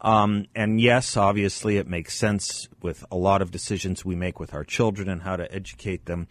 Um, 0.00 0.46
and 0.54 0.80
yes, 0.80 1.16
obviously, 1.16 1.76
it 1.76 1.88
makes 1.88 2.16
sense 2.16 2.68
with 2.80 3.04
a 3.10 3.16
lot 3.16 3.42
of 3.42 3.50
decisions 3.50 4.04
we 4.04 4.14
make 4.14 4.38
with 4.38 4.54
our 4.54 4.64
children 4.64 5.08
and 5.08 5.22
how 5.22 5.36
to 5.36 5.52
educate 5.52 6.06
them. 6.06 6.28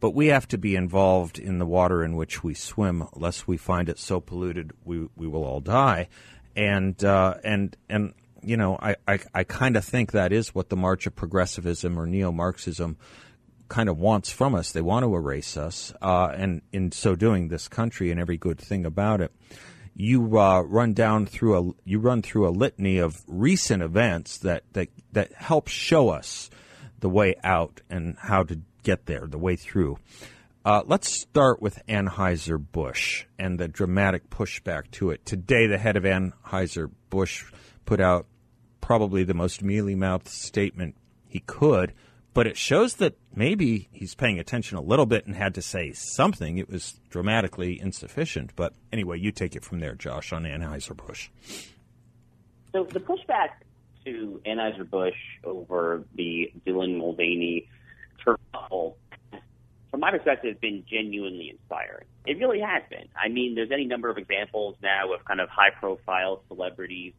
But 0.00 0.14
we 0.14 0.28
have 0.28 0.48
to 0.48 0.58
be 0.58 0.74
involved 0.74 1.38
in 1.38 1.58
the 1.58 1.66
water 1.66 2.02
in 2.02 2.16
which 2.16 2.42
we 2.42 2.54
swim, 2.54 3.06
lest 3.14 3.46
we 3.46 3.58
find 3.58 3.88
it 3.88 3.98
so 3.98 4.20
polluted 4.20 4.72
we 4.84 5.08
we 5.16 5.26
will 5.26 5.44
all 5.44 5.60
die. 5.60 6.08
And 6.56 7.02
uh, 7.04 7.34
and 7.44 7.76
and 7.88 8.14
you 8.42 8.56
know, 8.56 8.78
I, 8.80 8.96
I, 9.06 9.18
I 9.34 9.44
kind 9.44 9.76
of 9.76 9.84
think 9.84 10.12
that 10.12 10.32
is 10.32 10.54
what 10.54 10.68
the 10.70 10.76
march 10.76 11.06
of 11.06 11.14
progressivism 11.14 11.98
or 11.98 12.06
neo 12.06 12.32
Marxism 12.32 12.96
kind 13.68 13.88
of 13.88 13.98
wants 13.98 14.30
from 14.30 14.54
us. 14.54 14.72
They 14.72 14.80
want 14.80 15.04
to 15.04 15.14
erase 15.14 15.56
us, 15.56 15.92
uh, 16.02 16.32
and 16.34 16.62
in 16.72 16.92
so 16.92 17.14
doing, 17.14 17.48
this 17.48 17.68
country 17.68 18.10
and 18.10 18.18
every 18.18 18.36
good 18.36 18.58
thing 18.58 18.84
about 18.84 19.20
it. 19.20 19.32
You 20.00 20.38
uh, 20.38 20.62
run 20.62 20.94
down 20.94 21.26
through 21.26 21.58
a 21.58 21.72
you 21.84 21.98
run 21.98 22.22
through 22.22 22.48
a 22.48 22.56
litany 22.64 22.96
of 22.96 23.22
recent 23.26 23.82
events 23.82 24.38
that, 24.38 24.64
that 24.72 24.88
that 25.12 25.30
help 25.34 25.68
show 25.68 26.08
us 26.08 26.48
the 27.00 27.10
way 27.10 27.34
out 27.44 27.82
and 27.90 28.16
how 28.18 28.44
to 28.44 28.60
get 28.82 29.04
there, 29.04 29.26
the 29.26 29.36
way 29.36 29.56
through. 29.56 29.98
Uh, 30.64 30.82
let's 30.86 31.12
start 31.12 31.60
with 31.60 31.82
Anheuser-Busch 31.86 33.24
and 33.38 33.58
the 33.60 33.68
dramatic 33.68 34.30
pushback 34.30 34.90
to 34.92 35.10
it. 35.10 35.26
Today, 35.26 35.66
the 35.66 35.76
head 35.76 35.98
of 35.98 36.04
Anheuser-Busch 36.04 37.44
put 37.84 38.00
out 38.00 38.24
probably 38.80 39.22
the 39.24 39.34
most 39.34 39.62
mealy-mouthed 39.62 40.28
statement 40.28 40.96
he 41.28 41.40
could, 41.40 41.92
but 42.34 42.46
it 42.46 42.56
shows 42.56 42.96
that 42.96 43.16
maybe 43.34 43.88
he's 43.92 44.14
paying 44.14 44.38
attention 44.38 44.76
a 44.76 44.80
little 44.80 45.06
bit 45.06 45.26
and 45.26 45.34
had 45.34 45.54
to 45.54 45.62
say 45.62 45.92
something. 45.92 46.58
It 46.58 46.68
was 46.70 47.00
dramatically 47.10 47.80
insufficient. 47.80 48.54
But 48.56 48.74
anyway, 48.92 49.18
you 49.18 49.32
take 49.32 49.56
it 49.56 49.64
from 49.64 49.80
there, 49.80 49.94
Josh, 49.94 50.32
on 50.32 50.44
Anheuser-Busch. 50.44 51.28
So 52.72 52.84
the 52.84 53.00
pushback 53.00 53.48
to 54.04 54.40
Anheuser-Busch 54.46 55.14
over 55.44 56.04
the 56.14 56.52
Dylan 56.66 56.96
Mulvaney 56.98 57.68
kerfuffle 58.24 58.94
from 59.90 60.00
my 60.00 60.10
perspective, 60.12 60.54
has 60.54 60.60
been 60.60 60.84
genuinely 60.88 61.50
inspiring. 61.50 62.06
It 62.24 62.38
really 62.38 62.60
has 62.60 62.82
been. 62.88 63.08
I 63.16 63.28
mean, 63.28 63.54
there's 63.56 63.72
any 63.72 63.86
number 63.86 64.08
of 64.08 64.18
examples 64.18 64.76
now 64.82 65.12
of 65.12 65.24
kind 65.24 65.40
of 65.40 65.48
high 65.48 65.70
profile 65.70 66.42
celebrities. 66.48 67.12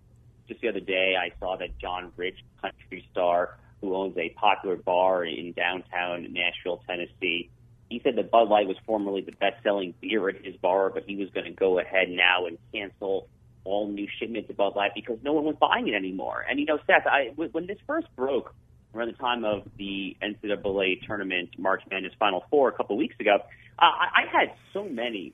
Just 0.47 0.61
the 0.61 0.69
other 0.69 0.79
day, 0.79 1.15
I 1.19 1.37
saw 1.39 1.57
that 1.57 1.77
John 1.79 2.13
Rich, 2.15 2.37
country 2.61 3.05
star 3.11 3.57
who 3.81 3.95
owns 3.95 4.17
a 4.17 4.29
popular 4.29 4.75
bar 4.75 5.25
in 5.25 5.53
downtown 5.53 6.27
Nashville, 6.31 6.81
Tennessee, 6.87 7.49
he 7.89 7.99
said 8.03 8.15
that 8.15 8.31
Bud 8.31 8.47
Light 8.47 8.67
was 8.67 8.77
formerly 8.85 9.21
the 9.21 9.33
best 9.33 9.55
selling 9.63 9.93
beer 10.01 10.29
at 10.29 10.43
his 10.43 10.55
bar, 10.61 10.89
but 10.89 11.03
he 11.05 11.15
was 11.17 11.29
going 11.33 11.45
to 11.45 11.51
go 11.51 11.79
ahead 11.79 12.09
now 12.09 12.45
and 12.45 12.57
cancel 12.73 13.27
all 13.63 13.87
new 13.87 14.07
shipments 14.19 14.49
of 14.49 14.57
Bud 14.57 14.73
Light 14.75 14.91
because 14.95 15.17
no 15.23 15.33
one 15.33 15.43
was 15.43 15.55
buying 15.59 15.87
it 15.87 15.93
anymore. 15.93 16.45
And, 16.49 16.59
you 16.59 16.65
know, 16.65 16.79
Seth, 16.87 17.05
I, 17.05 17.31
when 17.35 17.67
this 17.67 17.77
first 17.85 18.07
broke, 18.15 18.53
around 18.93 19.07
the 19.07 19.13
time 19.13 19.45
of 19.45 19.63
the 19.77 20.17
NCAA 20.21 21.01
tournament, 21.07 21.49
March 21.57 21.81
Madness 21.89 22.13
Final 22.19 22.43
Four 22.49 22.69
a 22.69 22.73
couple 22.73 22.95
of 22.95 22.99
weeks 22.99 23.15
ago, 23.19 23.37
uh, 23.79 23.81
I, 23.81 24.21
I 24.21 24.39
had 24.39 24.53
so 24.73 24.87
many 24.87 25.33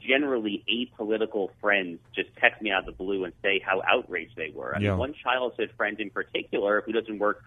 generally 0.00 0.64
apolitical 0.70 1.48
friends 1.60 1.98
just 2.14 2.30
text 2.40 2.62
me 2.62 2.70
out 2.70 2.80
of 2.80 2.86
the 2.86 3.04
blue 3.04 3.24
and 3.24 3.34
say 3.42 3.60
how 3.64 3.82
outraged 3.86 4.32
they 4.36 4.50
were. 4.54 4.74
I 4.74 4.80
Yeah. 4.80 4.90
mean, 4.90 4.98
one 4.98 5.14
childhood 5.22 5.70
friend 5.76 6.00
in 6.00 6.10
particular 6.10 6.82
who 6.84 6.92
doesn't 6.92 7.18
work 7.18 7.42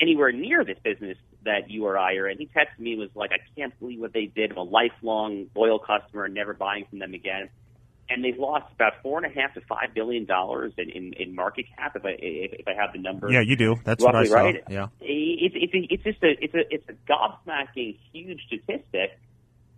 anywhere 0.00 0.32
near 0.32 0.64
this 0.64 0.78
business 0.82 1.18
that 1.44 1.70
you 1.70 1.86
or 1.86 1.98
I 1.98 2.14
are 2.14 2.28
in, 2.28 2.38
he 2.38 2.46
texted 2.46 2.78
me 2.78 2.96
was 2.96 3.10
like, 3.14 3.30
I 3.32 3.38
can't 3.56 3.78
believe 3.80 4.00
what 4.00 4.12
they 4.12 4.26
did. 4.26 4.52
I'm 4.52 4.58
a 4.58 4.62
lifelong 4.62 5.46
loyal 5.54 5.78
customer 5.78 6.24
and 6.24 6.34
never 6.34 6.54
buying 6.54 6.86
from 6.88 6.98
them 6.98 7.14
again. 7.14 7.48
And 8.08 8.22
they've 8.24 8.36
lost 8.38 8.66
about 8.74 8.94
four 9.02 9.22
and 9.22 9.26
a 9.26 9.40
half 9.40 9.54
to 9.54 9.60
five 9.62 9.94
billion 9.94 10.26
dollars 10.26 10.72
in, 10.76 10.90
in, 10.90 11.12
in 11.14 11.34
market 11.34 11.66
cap. 11.76 11.96
If 11.96 12.04
I 12.04 12.10
if, 12.18 12.52
if 12.60 12.68
I 12.68 12.74
have 12.74 12.92
the 12.92 12.98
number, 12.98 13.30
Yeah, 13.30 13.40
you 13.40 13.56
do. 13.56 13.76
That's 13.84 14.02
what 14.04 14.14
I 14.14 14.24
saw. 14.24 14.34
right. 14.34 14.62
Yeah. 14.68 14.88
It's 15.00 15.54
it's 15.56 15.74
a, 15.74 15.94
it's 15.94 16.02
just 16.04 16.22
a 16.22 16.44
it's 16.44 16.54
a 16.54 16.74
it's 16.74 16.88
a 16.88 17.10
gobsmacking 17.10 17.96
huge 18.12 18.42
statistic, 18.46 19.18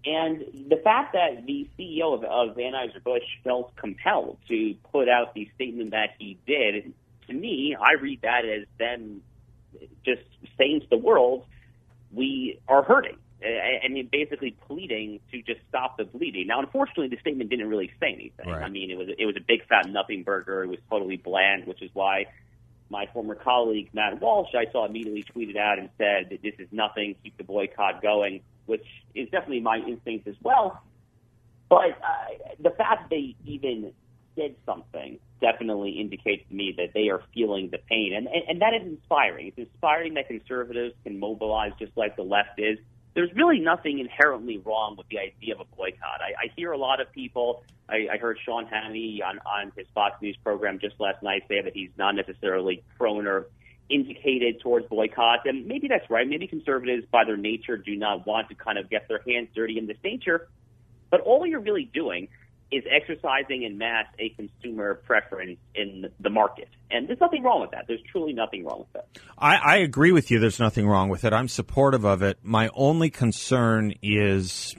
and 0.04 0.40
the 0.68 0.80
fact 0.82 1.12
that 1.12 1.46
the 1.46 1.68
CEO 1.78 2.14
of, 2.14 2.24
of 2.24 2.56
Anheuser 2.56 3.02
Busch 3.04 3.22
felt 3.44 3.76
compelled 3.76 4.38
to 4.48 4.74
put 4.90 5.08
out 5.08 5.34
the 5.34 5.48
statement 5.54 5.92
that 5.92 6.10
he 6.18 6.38
did, 6.46 6.92
to 7.28 7.32
me, 7.32 7.76
I 7.80 7.92
read 8.00 8.22
that 8.22 8.44
as 8.44 8.66
them 8.78 9.22
just 10.04 10.22
saying 10.58 10.80
to 10.80 10.86
the 10.90 10.98
world, 10.98 11.46
we 12.12 12.60
are 12.68 12.82
hurting. 12.82 13.16
And 13.42 13.96
and 13.98 14.10
basically 14.10 14.52
pleading 14.68 15.20
to 15.30 15.42
just 15.42 15.60
stop 15.68 15.98
the 15.98 16.04
bleeding. 16.04 16.46
Now, 16.46 16.60
unfortunately, 16.60 17.08
the 17.08 17.18
statement 17.18 17.50
didn't 17.50 17.68
really 17.68 17.92
say 18.00 18.14
anything. 18.14 18.48
Right. 18.48 18.62
I 18.62 18.70
mean, 18.70 18.90
it 18.90 18.96
was 18.96 19.08
it 19.18 19.26
was 19.26 19.36
a 19.36 19.40
big 19.40 19.66
fat 19.66 19.86
nothing 19.86 20.22
burger. 20.22 20.64
It 20.64 20.68
was 20.68 20.78
totally 20.88 21.18
bland, 21.18 21.66
which 21.66 21.82
is 21.82 21.90
why 21.92 22.26
my 22.88 23.06
former 23.12 23.34
colleague 23.34 23.90
Matt 23.92 24.20
Walsh, 24.20 24.54
I 24.54 24.70
saw 24.70 24.86
immediately 24.86 25.24
tweeted 25.24 25.56
out 25.56 25.78
and 25.78 25.90
said 25.98 26.28
that 26.30 26.42
this 26.42 26.54
is 26.58 26.68
nothing, 26.70 27.16
keep 27.22 27.36
the 27.36 27.44
boycott 27.44 28.00
going, 28.00 28.40
which 28.66 28.86
is 29.14 29.28
definitely 29.30 29.60
my 29.60 29.78
instinct 29.78 30.28
as 30.28 30.36
well. 30.42 30.82
But 31.68 31.98
uh, 32.02 32.54
the 32.60 32.70
fact 32.70 33.10
they 33.10 33.34
even 33.44 33.92
said 34.36 34.54
something 34.66 35.18
definitely 35.40 35.92
indicates 35.92 36.48
to 36.48 36.54
me 36.54 36.74
that 36.76 36.92
they 36.94 37.08
are 37.08 37.22
feeling 37.32 37.70
the 37.70 37.78
pain, 37.78 38.12
and, 38.14 38.26
and 38.26 38.42
and 38.48 38.62
that 38.62 38.74
is 38.74 38.86
inspiring. 38.86 39.48
It's 39.48 39.58
inspiring 39.58 40.14
that 40.14 40.28
conservatives 40.28 40.94
can 41.04 41.18
mobilize 41.18 41.72
just 41.78 41.96
like 41.96 42.16
the 42.16 42.22
left 42.22 42.58
is. 42.58 42.78
There's 43.14 43.32
really 43.34 43.60
nothing 43.60 44.00
inherently 44.00 44.58
wrong 44.58 44.96
with 44.96 45.06
the 45.08 45.20
idea 45.20 45.54
of 45.54 45.60
a 45.60 45.76
boycott. 45.76 46.20
I, 46.20 46.46
I 46.46 46.50
hear 46.56 46.72
a 46.72 46.78
lot 46.78 47.00
of 47.00 47.12
people. 47.12 47.62
I, 47.88 48.08
I 48.12 48.16
heard 48.18 48.38
Sean 48.44 48.66
Hannity 48.66 49.22
on 49.24 49.38
on 49.46 49.72
his 49.76 49.86
Fox 49.94 50.20
News 50.20 50.36
program 50.42 50.78
just 50.80 50.98
last 50.98 51.22
night 51.22 51.42
say 51.48 51.62
that 51.62 51.74
he's 51.74 51.90
not 51.96 52.16
necessarily 52.16 52.82
prone 52.98 53.26
or 53.26 53.46
indicated 53.88 54.60
towards 54.60 54.86
boycott, 54.88 55.40
and 55.46 55.66
maybe 55.66 55.88
that's 55.88 56.08
right. 56.08 56.26
Maybe 56.26 56.46
conservatives, 56.46 57.04
by 57.10 57.24
their 57.24 57.36
nature, 57.36 57.76
do 57.76 57.94
not 57.96 58.26
want 58.26 58.48
to 58.48 58.54
kind 58.54 58.78
of 58.78 58.88
get 58.88 59.08
their 59.08 59.20
hands 59.26 59.48
dirty 59.54 59.78
in 59.78 59.86
this 59.86 59.98
nature. 60.02 60.48
But 61.10 61.20
all 61.20 61.46
you're 61.46 61.60
really 61.60 61.84
doing 61.92 62.28
is 62.76 62.84
exercising 62.90 63.62
in 63.62 63.78
mass 63.78 64.06
a 64.18 64.30
consumer 64.30 64.94
preference 64.94 65.58
in 65.74 66.06
the 66.20 66.30
market. 66.30 66.68
And 66.90 67.08
there's 67.08 67.20
nothing 67.20 67.42
wrong 67.42 67.60
with 67.60 67.70
that. 67.70 67.84
There's 67.86 68.02
truly 68.10 68.32
nothing 68.32 68.64
wrong 68.64 68.80
with 68.80 68.92
that. 68.92 69.08
I, 69.38 69.56
I 69.56 69.76
agree 69.78 70.12
with 70.12 70.30
you. 70.30 70.38
There's 70.38 70.60
nothing 70.60 70.86
wrong 70.86 71.08
with 71.08 71.24
it. 71.24 71.32
I'm 71.32 71.48
supportive 71.48 72.04
of 72.04 72.22
it. 72.22 72.38
My 72.42 72.70
only 72.74 73.10
concern 73.10 73.94
is 74.02 74.76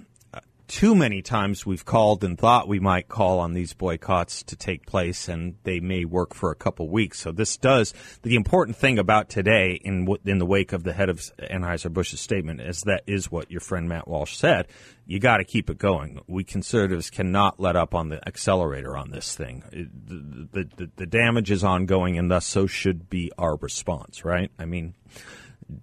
too 0.67 0.95
many 0.95 1.21
times 1.21 1.65
we've 1.65 1.86
called 1.86 2.23
and 2.23 2.38
thought 2.38 2.67
we 2.67 2.80
might 2.80 3.08
call 3.08 3.39
on 3.39 3.54
these 3.54 3.73
boycotts 3.73 4.43
to 4.43 4.56
take 4.56 4.86
place, 4.86 5.28
and 5.28 5.56
they 5.63 5.80
may 5.80 6.06
work 6.06 6.34
for 6.34 6.51
a 6.51 6.56
couple 6.56 6.89
weeks. 6.89 7.19
So 7.19 7.32
this 7.32 7.58
does 7.58 7.93
the 8.23 8.36
important 8.36 8.78
thing 8.78 8.97
about 8.97 9.30
today, 9.30 9.80
in 9.84 10.08
in 10.25 10.39
the 10.39 10.45
wake 10.45 10.73
of 10.73 10.84
the 10.84 10.93
head 10.93 11.10
of 11.10 11.19
Anheuser 11.39 11.91
Busch's 11.91 12.19
statement, 12.19 12.62
is 12.62 12.82
that 12.82 13.04
is 13.08 13.32
what 13.32 13.51
your 13.51 13.62
friend 13.62 13.88
Matt 13.88 14.08
Walsh 14.08 14.36
said. 14.36 14.67
You 15.06 15.19
got 15.19 15.38
to 15.38 15.43
keep 15.43 15.69
it 15.69 15.78
going. 15.78 16.21
We 16.28 16.43
conservatives 16.43 17.12
cannot 17.12 17.60
let 17.60 17.75
up 17.75 17.93
on 17.93 18.10
the 18.10 18.28
accelerator 18.28 18.97
on 18.97 19.12
this 19.12 19.36
thing. 19.36 19.63
The, 19.71 20.47
the, 20.51 20.69
the, 20.78 20.91
the 20.95 21.06
damage 21.06 21.51
is 21.51 21.63
ongoing, 21.63 22.17
and 22.17 22.32
thus 22.32 22.45
so 22.45 22.65
should 22.65 23.10
be 23.10 23.32
our 23.38 23.56
response. 23.56 24.25
Right? 24.25 24.51
I 24.58 24.65
mean 24.65 24.95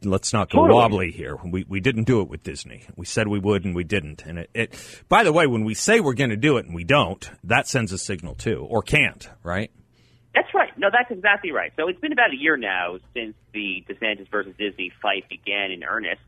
let's 0.05 0.33
not 0.33 0.51
go 0.51 0.59
Totally. 0.59 0.75
wobbly 0.79 1.11
here. 1.11 1.37
We 1.37 1.65
we 1.69 1.81
didn't 1.81 2.05
do 2.05 2.21
it 2.21 2.29
with 2.29 2.43
Disney. 2.43 2.85
We 2.97 3.07
said 3.07 3.29
we 3.29 3.39
would 3.39 3.65
and 3.65 3.75
we 3.75 3.85
didn't. 3.85 4.25
And 4.25 4.39
it, 4.39 4.51
it 4.55 5.05
by 5.09 5.25
the 5.25 5.33
way, 5.33 5.47
when 5.47 5.65
we 5.65 5.75
say 5.75 6.01
we're 6.01 6.15
going 6.15 6.31
to 6.31 6.37
do 6.37 6.57
it 6.57 6.67
and 6.67 6.75
we 6.75 6.85
don't, 6.85 7.31
that 7.45 7.67
sends 7.67 7.93
a 7.93 7.99
signal 7.99 8.35
too, 8.35 8.67
or 8.69 8.83
can't, 8.83 9.29
right? 9.43 9.71
That's 10.35 10.53
right. 10.55 10.71
No, 10.79 10.89
that's 10.91 11.11
exactly 11.11 11.53
right. 11.53 11.73
So 11.77 11.89
it's 11.89 12.01
been 12.01 12.13
about 12.13 12.33
a 12.33 12.37
year 12.37 12.57
now 12.57 12.99
since 13.15 13.35
the 13.53 13.85
DeSantis 13.89 14.31
versus 14.31 14.55
Disney 14.59 14.91
fight 15.03 15.29
began 15.29 15.71
in 15.71 15.85
earnest. 15.85 16.23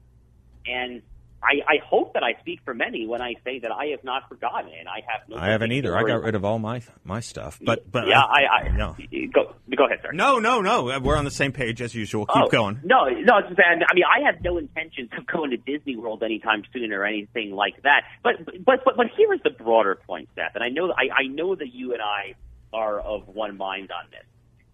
And 0.67 1.03
I, 1.45 1.75
I 1.75 1.77
hope 1.85 2.15
that 2.15 2.23
I 2.23 2.39
speak 2.41 2.61
for 2.65 2.75
many 2.75 3.07
when 3.07 3.21
I 3.21 3.35
say 3.45 3.59
that 3.61 3.71
I 3.71 3.87
have 3.87 4.03
not 4.03 4.29
forgotten 4.29 4.71
it. 4.71 4.79
And 4.81 4.89
I 4.89 5.03
have 5.07 5.29
no 5.29 5.37
I 5.37 5.49
haven't 5.51 5.73
either. 5.73 5.97
I 5.97 6.03
got 6.03 6.23
rid 6.23 6.35
of 6.35 6.45
all 6.45 6.59
my 6.59 6.83
my 7.05 7.21
stuff. 7.21 7.59
But 7.63 7.91
but 7.91 8.07
yeah, 8.09 8.21
I, 8.21 8.69
I 8.69 8.77
no. 8.77 8.97
go 9.33 9.55
go 9.77 9.87
ahead, 9.87 10.01
sir. 10.03 10.13
No, 10.13 10.39
no, 10.39 10.61
no. 10.61 10.99
We're 11.01 11.17
on 11.17 11.25
the 11.25 11.31
same 11.31 11.53
page 11.53 11.83
as 11.83 11.95
usual. 11.95 12.27
Keep 12.27 12.45
Oh, 12.45 12.49
going. 12.49 12.81
No, 12.85 13.05
no, 13.05 13.39
it's 13.39 13.49
just, 13.49 13.61
I 13.61 13.95
mean, 13.95 14.05
I 14.05 14.25
have 14.27 14.43
no 14.43 14.59
intentions 14.59 15.11
of 15.17 15.27
going 15.27 15.51
to 15.51 15.57
Disney 15.57 15.97
World 15.97 16.23
anytime 16.23 16.63
soon 16.73 16.93
or 16.93 17.05
anything 17.05 17.53
like 17.53 17.83
that. 17.83 18.03
But, 18.23 18.45
but, 18.65 18.85
but, 18.85 18.97
but 18.97 19.07
here 19.17 19.33
is 19.33 19.41
the 19.43 19.51
broader 19.51 19.95
point, 20.07 20.29
Seth, 20.35 20.55
and 20.55 20.63
I 20.65 20.69
know, 20.69 20.93
I, 20.93 21.23
I 21.25 21.27
know 21.27 21.55
that 21.55 21.73
you 21.73 21.93
and 21.93 22.03
I 22.03 22.35
are 22.73 23.01
of 23.01 23.29
one 23.29 23.57
mind 23.57 23.91
on 23.91 24.11
this. 24.11 24.25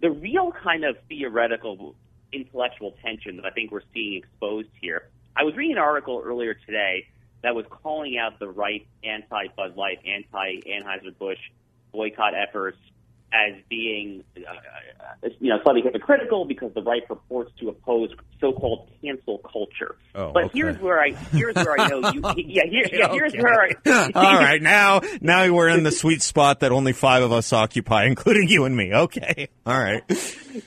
The 0.01 0.11
real 0.11 0.53
kind 0.53 0.85
of 0.85 0.97
theoretical 1.09 1.95
intellectual 2.33 2.95
tension 3.05 3.37
that 3.37 3.45
I 3.45 3.51
think 3.51 3.71
we're 3.71 3.83
seeing 3.93 4.19
exposed 4.19 4.69
here. 4.81 5.09
I 5.40 5.42
was 5.42 5.57
reading 5.57 5.72
an 5.72 5.83
article 5.83 6.20
earlier 6.22 6.53
today 6.53 7.07
that 7.42 7.55
was 7.55 7.64
calling 7.70 8.18
out 8.18 8.38
the 8.38 8.48
right 8.48 8.87
anti 9.03 9.46
Bud 9.57 9.74
Light, 9.74 10.00
anti 10.05 10.61
Anheuser 10.68 11.16
Busch 11.18 11.38
boycott 11.92 12.35
efforts 12.35 12.76
as 13.33 13.55
being, 13.69 14.25
uh, 14.37 14.40
uh, 15.25 15.29
you 15.38 15.51
know, 15.51 15.59
slightly 15.62 15.83
hypocritical 15.83 16.45
because 16.45 16.73
the 16.75 16.83
right 16.83 17.07
purports 17.07 17.53
to 17.61 17.69
oppose 17.69 18.11
so-called 18.40 18.90
cancel 19.03 19.38
culture. 19.38 19.97
Oh, 20.14 20.33
but 20.33 20.45
okay. 20.45 20.59
here's 20.59 20.79
where 20.79 21.01
I 21.01 21.12
here's 21.33 21.55
where 21.55 21.79
I 21.79 21.88
know 21.88 22.11
you. 22.12 22.23
Yeah, 22.37 22.62
here, 22.69 22.87
yeah 22.93 23.12
here's 23.12 23.33
Okay. 23.33 23.43
where 23.43 23.62
I. 23.87 24.11
all 24.14 24.37
right, 24.38 24.61
now 24.61 25.01
now 25.21 25.53
we're 25.53 25.69
in 25.69 25.85
the 25.85 25.93
sweet 25.93 26.23
spot 26.23 26.61
that 26.61 26.73
only 26.73 26.93
five 26.93 27.23
of 27.23 27.33
us 27.33 27.53
occupy, 27.53 28.07
including 28.07 28.49
you 28.49 28.64
and 28.64 28.77
me. 28.77 28.93
Okay, 28.93 29.49
all 29.66 29.79
right. 29.79 30.03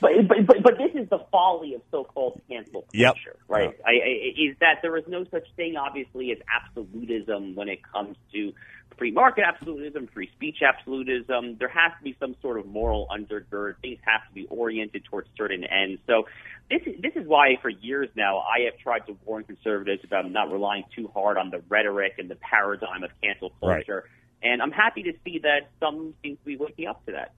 But, 0.00 0.10
but 0.28 0.46
but 0.46 0.62
but 0.62 0.78
this 0.78 0.92
is 0.94 1.08
the 1.10 1.18
folly 1.30 1.74
of 1.74 1.82
so-called 1.90 2.40
cancel 2.48 2.86
Yep. 2.92 3.14
culture, 3.14 3.36
right? 3.48 3.76
I, 3.84 3.90
I, 3.90 4.32
is 4.38 4.56
that 4.60 4.76
there 4.82 4.96
is 4.96 5.04
no 5.08 5.24
such 5.30 5.46
thing, 5.56 5.76
obviously, 5.76 6.32
as 6.32 6.38
absolutism 6.48 7.54
when 7.54 7.68
it 7.68 7.80
comes 7.82 8.16
to 8.32 8.52
free 8.96 9.10
market 9.10 9.44
absolutism, 9.46 10.08
free 10.12 10.30
speech 10.36 10.58
absolutism. 10.62 11.56
There 11.58 11.68
has 11.68 11.92
to 11.98 12.04
be 12.04 12.16
some 12.20 12.36
sort 12.40 12.58
of 12.58 12.66
moral 12.66 13.06
undergird. 13.10 13.76
Things 13.82 13.98
have 14.04 14.26
to 14.28 14.34
be 14.34 14.46
oriented 14.46 15.04
towards 15.04 15.28
certain 15.36 15.64
ends. 15.64 16.00
So 16.06 16.26
this 16.70 16.82
is, 16.86 17.00
this 17.02 17.12
is 17.16 17.26
why 17.26 17.56
for 17.60 17.68
years 17.68 18.08
now 18.16 18.38
I 18.38 18.64
have 18.64 18.78
tried 18.78 19.06
to 19.06 19.16
warn 19.24 19.44
conservatives 19.44 20.02
about 20.04 20.30
not 20.30 20.52
relying 20.52 20.84
too 20.94 21.10
hard 21.12 21.36
on 21.36 21.50
the 21.50 21.62
rhetoric 21.68 22.14
and 22.18 22.30
the 22.30 22.36
paradigm 22.36 23.02
of 23.02 23.10
cancel 23.22 23.52
Right. 23.62 24.14
And 24.42 24.60
I'm 24.60 24.72
happy 24.72 25.02
to 25.04 25.12
see 25.24 25.38
that 25.40 25.70
some 25.80 26.14
seem 26.22 26.36
to 26.36 26.44
be 26.44 26.56
waking 26.56 26.86
up 26.86 27.04
to 27.06 27.12
that. 27.12 27.32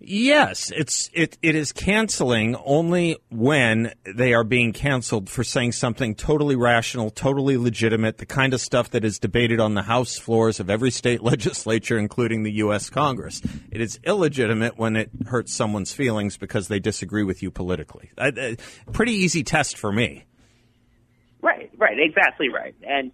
Yes, 0.00 0.70
it's 0.70 1.10
it 1.12 1.36
it 1.42 1.56
is 1.56 1.72
canceling 1.72 2.54
only 2.64 3.16
when 3.30 3.92
they 4.04 4.32
are 4.32 4.44
being 4.44 4.72
canceled 4.72 5.28
for 5.28 5.42
saying 5.42 5.72
something 5.72 6.14
totally 6.14 6.54
rational, 6.54 7.10
totally 7.10 7.56
legitimate, 7.56 8.18
the 8.18 8.26
kind 8.26 8.54
of 8.54 8.60
stuff 8.60 8.90
that 8.90 9.04
is 9.04 9.18
debated 9.18 9.58
on 9.58 9.74
the 9.74 9.82
House 9.82 10.16
floors 10.16 10.60
of 10.60 10.70
every 10.70 10.92
state 10.92 11.20
legislature, 11.24 11.98
including 11.98 12.44
the 12.44 12.52
U.S. 12.52 12.90
Congress. 12.90 13.42
It 13.72 13.80
is 13.80 13.98
illegitimate 14.04 14.78
when 14.78 14.94
it 14.94 15.10
hurts 15.26 15.52
someone's 15.52 15.92
feelings 15.92 16.36
because 16.36 16.68
they 16.68 16.78
disagree 16.78 17.24
with 17.24 17.42
you 17.42 17.50
politically. 17.50 18.12
I, 18.16 18.28
I, 18.28 18.56
pretty 18.92 19.14
easy 19.14 19.42
test 19.42 19.76
for 19.76 19.90
me. 19.90 20.26
Right, 21.42 21.72
right, 21.76 21.98
exactly 21.98 22.50
right, 22.50 22.74
and 22.86 23.10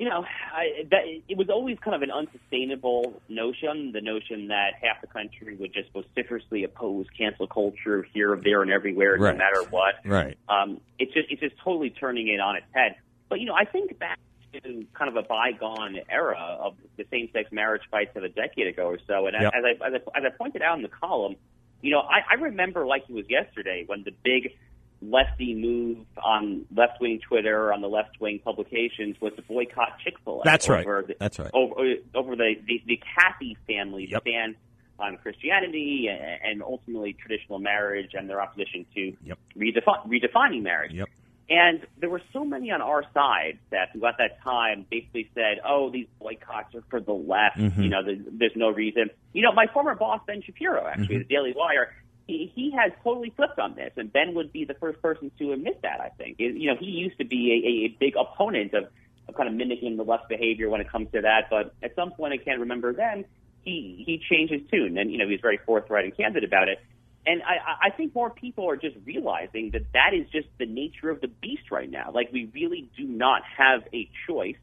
you 0.00 0.08
know, 0.08 0.24
I, 0.24 0.84
that, 0.90 1.02
it 1.28 1.36
was 1.36 1.50
always 1.50 1.78
kind 1.78 1.94
of 1.94 2.00
an 2.00 2.10
unsustainable 2.10 3.20
notion. 3.28 3.92
The 3.92 4.00
notion 4.00 4.48
that 4.48 4.70
half 4.80 5.02
the 5.02 5.06
country 5.06 5.54
would 5.56 5.74
just 5.74 5.92
vociferously 5.92 6.64
oppose 6.64 7.04
cancel 7.18 7.46
culture 7.46 8.06
here, 8.14 8.34
there, 8.42 8.62
and 8.62 8.70
everywhere, 8.70 9.18
Right. 9.18 9.32
no 9.32 9.38
matter 9.38 9.62
what. 9.68 9.96
Right. 10.06 10.38
Um, 10.48 10.80
it's 10.98 11.12
just 11.12 11.30
it's 11.30 11.42
just 11.42 11.54
totally 11.62 11.90
turning 11.90 12.28
it 12.28 12.40
on 12.40 12.56
its 12.56 12.64
head. 12.72 12.96
But 13.28 13.40
you 13.40 13.46
know, 13.46 13.54
I 13.54 13.66
think 13.66 13.98
back 13.98 14.18
to 14.54 14.86
kind 14.94 15.14
of 15.14 15.16
a 15.16 15.22
bygone 15.22 16.00
era 16.08 16.58
of 16.58 16.76
the 16.96 17.04
same-sex 17.10 17.52
marriage 17.52 17.82
fights 17.90 18.16
of 18.16 18.24
a 18.24 18.30
decade 18.30 18.68
ago 18.68 18.84
or 18.86 18.98
so. 19.06 19.26
And 19.26 19.36
Yep. 19.38 19.52
as, 19.54 19.64
I, 19.66 19.86
as 19.86 19.92
I 19.92 20.18
as 20.18 20.24
I 20.24 20.30
pointed 20.30 20.62
out 20.62 20.78
in 20.78 20.82
the 20.82 20.88
column, 20.88 21.36
you 21.82 21.90
know, 21.90 22.00
I, 22.00 22.20
I 22.30 22.34
remember 22.40 22.86
like 22.86 23.04
it 23.06 23.12
was 23.12 23.28
yesterday 23.28 23.84
when 23.86 24.02
the 24.04 24.12
big 24.24 24.54
lefty 25.02 25.54
move 25.54 25.98
on 26.22 26.66
left-wing 26.76 27.20
Twitter, 27.26 27.72
on 27.72 27.80
the 27.80 27.88
left-wing 27.88 28.40
publications, 28.44 29.16
was 29.20 29.32
to 29.36 29.42
boycott 29.42 29.98
Chick-fil-A. 30.04 30.42
That's 30.44 30.68
right. 30.68 30.84
The, 30.86 31.16
That's 31.18 31.38
right. 31.38 31.50
Over, 31.54 31.94
over 32.14 32.36
the, 32.36 32.54
the, 32.66 32.82
the 32.86 33.00
Cathy 33.16 33.56
family's 33.66 34.10
Yep. 34.10 34.22
stand 34.22 34.56
on 34.98 35.16
Christianity 35.16 36.08
and, 36.10 36.40
and 36.44 36.62
ultimately 36.62 37.14
traditional 37.14 37.58
marriage 37.58 38.10
and 38.12 38.28
their 38.28 38.40
opposition 38.42 38.84
to 38.94 39.16
Yep. 39.24 39.38
redefi- 39.56 40.06
redefining 40.06 40.62
marriage. 40.62 40.92
Yep. 40.92 41.08
And 41.48 41.80
there 41.98 42.10
were 42.10 42.22
so 42.32 42.44
many 42.44 42.70
on 42.70 42.80
our 42.80 43.02
side 43.12 43.58
that 43.70 43.88
who 43.92 44.06
at 44.06 44.18
that 44.18 44.40
time 44.44 44.86
basically 44.88 45.28
said, 45.34 45.58
"Oh, 45.66 45.90
these 45.90 46.06
boycotts 46.20 46.76
are 46.76 46.82
for 46.90 47.00
the 47.00 47.12
left. 47.12 47.58
Mhm. 47.58 47.82
You 47.82 47.88
know, 47.88 48.04
there's, 48.04 48.20
there's 48.30 48.54
no 48.54 48.68
reason." 48.70 49.10
You 49.32 49.42
know, 49.42 49.50
my 49.52 49.66
former 49.66 49.96
boss 49.96 50.20
Ben 50.28 50.42
Shapiro, 50.42 50.86
actually, 50.86 51.16
Mhm. 51.16 51.18
the 51.28 51.34
Daily 51.34 51.52
Wire, 51.56 51.92
he, 52.30 52.52
he 52.54 52.70
has 52.72 52.92
totally 53.02 53.30
flipped 53.36 53.58
on 53.58 53.74
this, 53.74 53.92
and 53.96 54.12
Ben 54.12 54.34
would 54.34 54.52
be 54.52 54.64
the 54.64 54.74
first 54.74 55.00
person 55.02 55.30
to 55.38 55.52
admit 55.52 55.80
that. 55.82 56.00
I 56.00 56.10
think, 56.10 56.36
It- 56.38 56.56
you 56.56 56.68
know, 56.70 56.76
he 56.78 56.86
used 56.86 57.18
to 57.18 57.24
be 57.24 57.42
a, 57.52 57.68
a, 57.68 57.98
big 57.98 58.14
opponent 58.16 58.74
of, 58.74 58.84
of 59.28 59.34
kind 59.34 59.48
of 59.48 59.54
mimicking 59.54 59.96
the 59.96 60.04
left 60.04 60.28
behavior 60.28 60.68
when 60.68 60.80
it 60.80 60.88
comes 60.90 61.08
to 61.12 61.20
that, 61.22 61.48
but 61.50 61.74
at 61.82 61.94
some 61.94 62.10
point, 62.12 62.32
I 62.32 62.38
can't 62.38 62.60
remember 62.60 62.92
then, 62.92 63.24
he 63.62 64.02
he 64.06 64.18
changed 64.30 64.52
his 64.52 64.62
tune, 64.70 64.96
and 64.96 65.10
you 65.12 65.18
know, 65.18 65.26
he 65.26 65.32
was 65.32 65.40
very 65.40 65.58
forthright 65.66 66.04
and 66.04 66.16
candid 66.16 66.44
about 66.44 66.68
it. 66.68 66.78
And 67.26 67.42
I- 67.42 67.76
I 67.88 67.90
think 67.90 68.14
more 68.14 68.30
people 68.30 68.64
are 68.70 68.76
just 68.76 68.96
realizing 69.04 69.70
that 69.72 69.92
that 69.92 70.14
is 70.14 70.26
just 70.30 70.48
the 70.58 70.64
nature 70.66 71.10
of 71.10 71.20
the 71.20 71.28
beast 71.28 71.70
right 71.70 71.90
now. 71.90 72.10
Like 72.12 72.32
we 72.32 72.46
really 72.54 72.88
do 72.96 73.04
not 73.04 73.42
have 73.44 73.86
a 73.92 74.08
choice. 74.26 74.56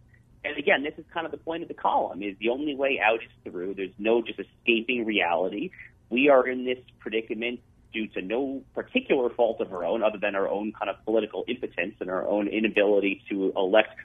And 0.43 0.57
again, 0.57 0.81
this 0.81 0.93
is 0.97 1.05
kind 1.13 1.25
of 1.25 1.31
the 1.31 1.37
point 1.37 1.61
of 1.61 1.67
the 1.67 1.75
column: 1.75 2.23
is 2.23 2.35
the 2.39 2.49
only 2.49 2.73
way 2.75 2.99
out 2.99 3.21
is 3.21 3.29
through. 3.43 3.75
There's 3.75 3.97
no 3.99 4.21
just 4.23 4.39
escaping 4.39 5.05
reality. 5.05 5.69
We 6.09 6.29
are 6.29 6.47
in 6.47 6.65
this 6.65 6.79
predicament 6.99 7.59
due 7.93 8.07
to 8.07 8.21
no 8.21 8.61
particular 8.75 9.29
fault 9.29 9.61
of 9.61 9.73
our 9.73 9.85
own, 9.85 10.03
other 10.03 10.17
than 10.17 10.35
our 10.35 10.47
own 10.47 10.71
kind 10.71 10.89
of 10.89 11.03
political 11.05 11.43
impotence 11.47 11.95
and 11.99 12.09
our 12.09 12.27
own 12.27 12.47
inability 12.47 13.23
to 13.29 13.53
elect 13.55 13.97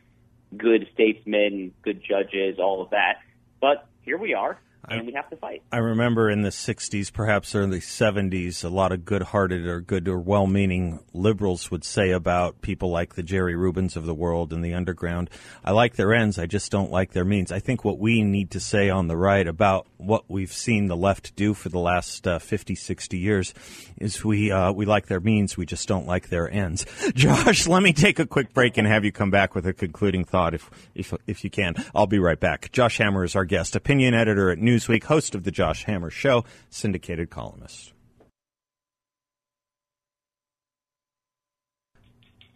good 0.56 0.86
statesmen, 0.94 1.72
good 1.82 2.02
judges, 2.02 2.58
all 2.58 2.82
of 2.82 2.90
that. 2.90 3.18
But 3.60 3.86
here 4.02 4.18
we 4.18 4.34
are, 4.34 4.58
and 4.88 5.06
we 5.06 5.12
have 5.12 5.30
to 5.30 5.36
fight. 5.36 5.62
I 5.70 5.78
remember 5.78 6.28
in 6.28 6.42
the 6.42 6.50
60s, 6.50 7.12
perhaps 7.12 7.54
early 7.54 7.80
70s, 7.80 8.64
a 8.64 8.68
lot 8.68 8.92
of 8.92 9.04
good 9.04 9.22
hearted 9.22 9.66
or 9.66 9.80
good 9.80 10.08
or 10.08 10.18
well 10.18 10.46
meaning 10.46 11.00
liberals 11.12 11.70
would 11.70 11.84
say 11.84 12.10
about 12.10 12.60
people 12.62 12.90
like 12.90 13.14
the 13.14 13.22
Jerry 13.22 13.54
Rubins 13.54 13.96
of 13.96 14.06
the 14.06 14.14
world 14.14 14.52
and 14.52 14.64
the 14.64 14.74
underground, 14.74 15.30
I 15.64 15.70
like 15.70 15.94
their 15.94 16.12
ends, 16.12 16.38
I 16.38 16.46
just 16.46 16.72
don't 16.72 16.90
like 16.90 17.12
their 17.12 17.24
means. 17.24 17.52
I 17.52 17.60
think 17.60 17.84
what 17.84 17.98
we 17.98 18.22
need 18.22 18.50
to 18.52 18.60
say 18.60 18.90
on 18.90 19.08
the 19.08 19.16
right 19.16 19.46
about 19.46 19.86
what 19.98 20.24
we've 20.28 20.52
seen 20.52 20.88
the 20.88 20.96
left 20.96 21.36
do 21.36 21.54
for 21.54 21.68
the 21.68 21.78
last 21.78 22.26
uh, 22.26 22.38
50, 22.40 22.74
60 22.74 23.18
years 23.18 23.54
is 23.98 24.24
we, 24.24 24.50
uh, 24.50 24.72
we 24.72 24.84
like 24.84 25.06
their 25.06 25.20
means, 25.20 25.56
we 25.56 25.66
just 25.66 25.86
don't 25.86 26.06
like 26.06 26.28
their 26.28 26.50
ends. 26.50 26.86
Josh, 27.14 27.68
let 27.68 27.82
me 27.82 27.92
take 27.92 28.18
a 28.18 28.26
quick 28.26 28.52
break 28.52 28.76
and 28.78 28.86
have 28.88 29.04
you 29.04 29.12
come 29.12 29.30
back 29.30 29.54
with 29.54 29.66
a 29.66 29.72
concluding 29.72 30.24
thought 30.24 30.54
if, 30.54 30.70
if, 30.94 31.14
if 31.26 31.44
you 31.44 31.50
can. 31.50 31.74
I'll 31.94 32.06
be 32.06 32.18
right 32.18 32.38
back. 32.38 32.72
Josh 32.72 32.98
Hammer 32.98 33.22
is 33.22 33.36
our 33.36 33.44
guest, 33.44 33.76
opinion 33.76 34.14
editor 34.14 34.50
at 34.50 34.58
Newsweek, 34.72 35.04
host 35.04 35.34
of 35.34 35.44
The 35.44 35.50
Josh 35.50 35.84
Hammer 35.84 36.08
Show, 36.08 36.46
syndicated 36.70 37.28
columnist. 37.28 37.92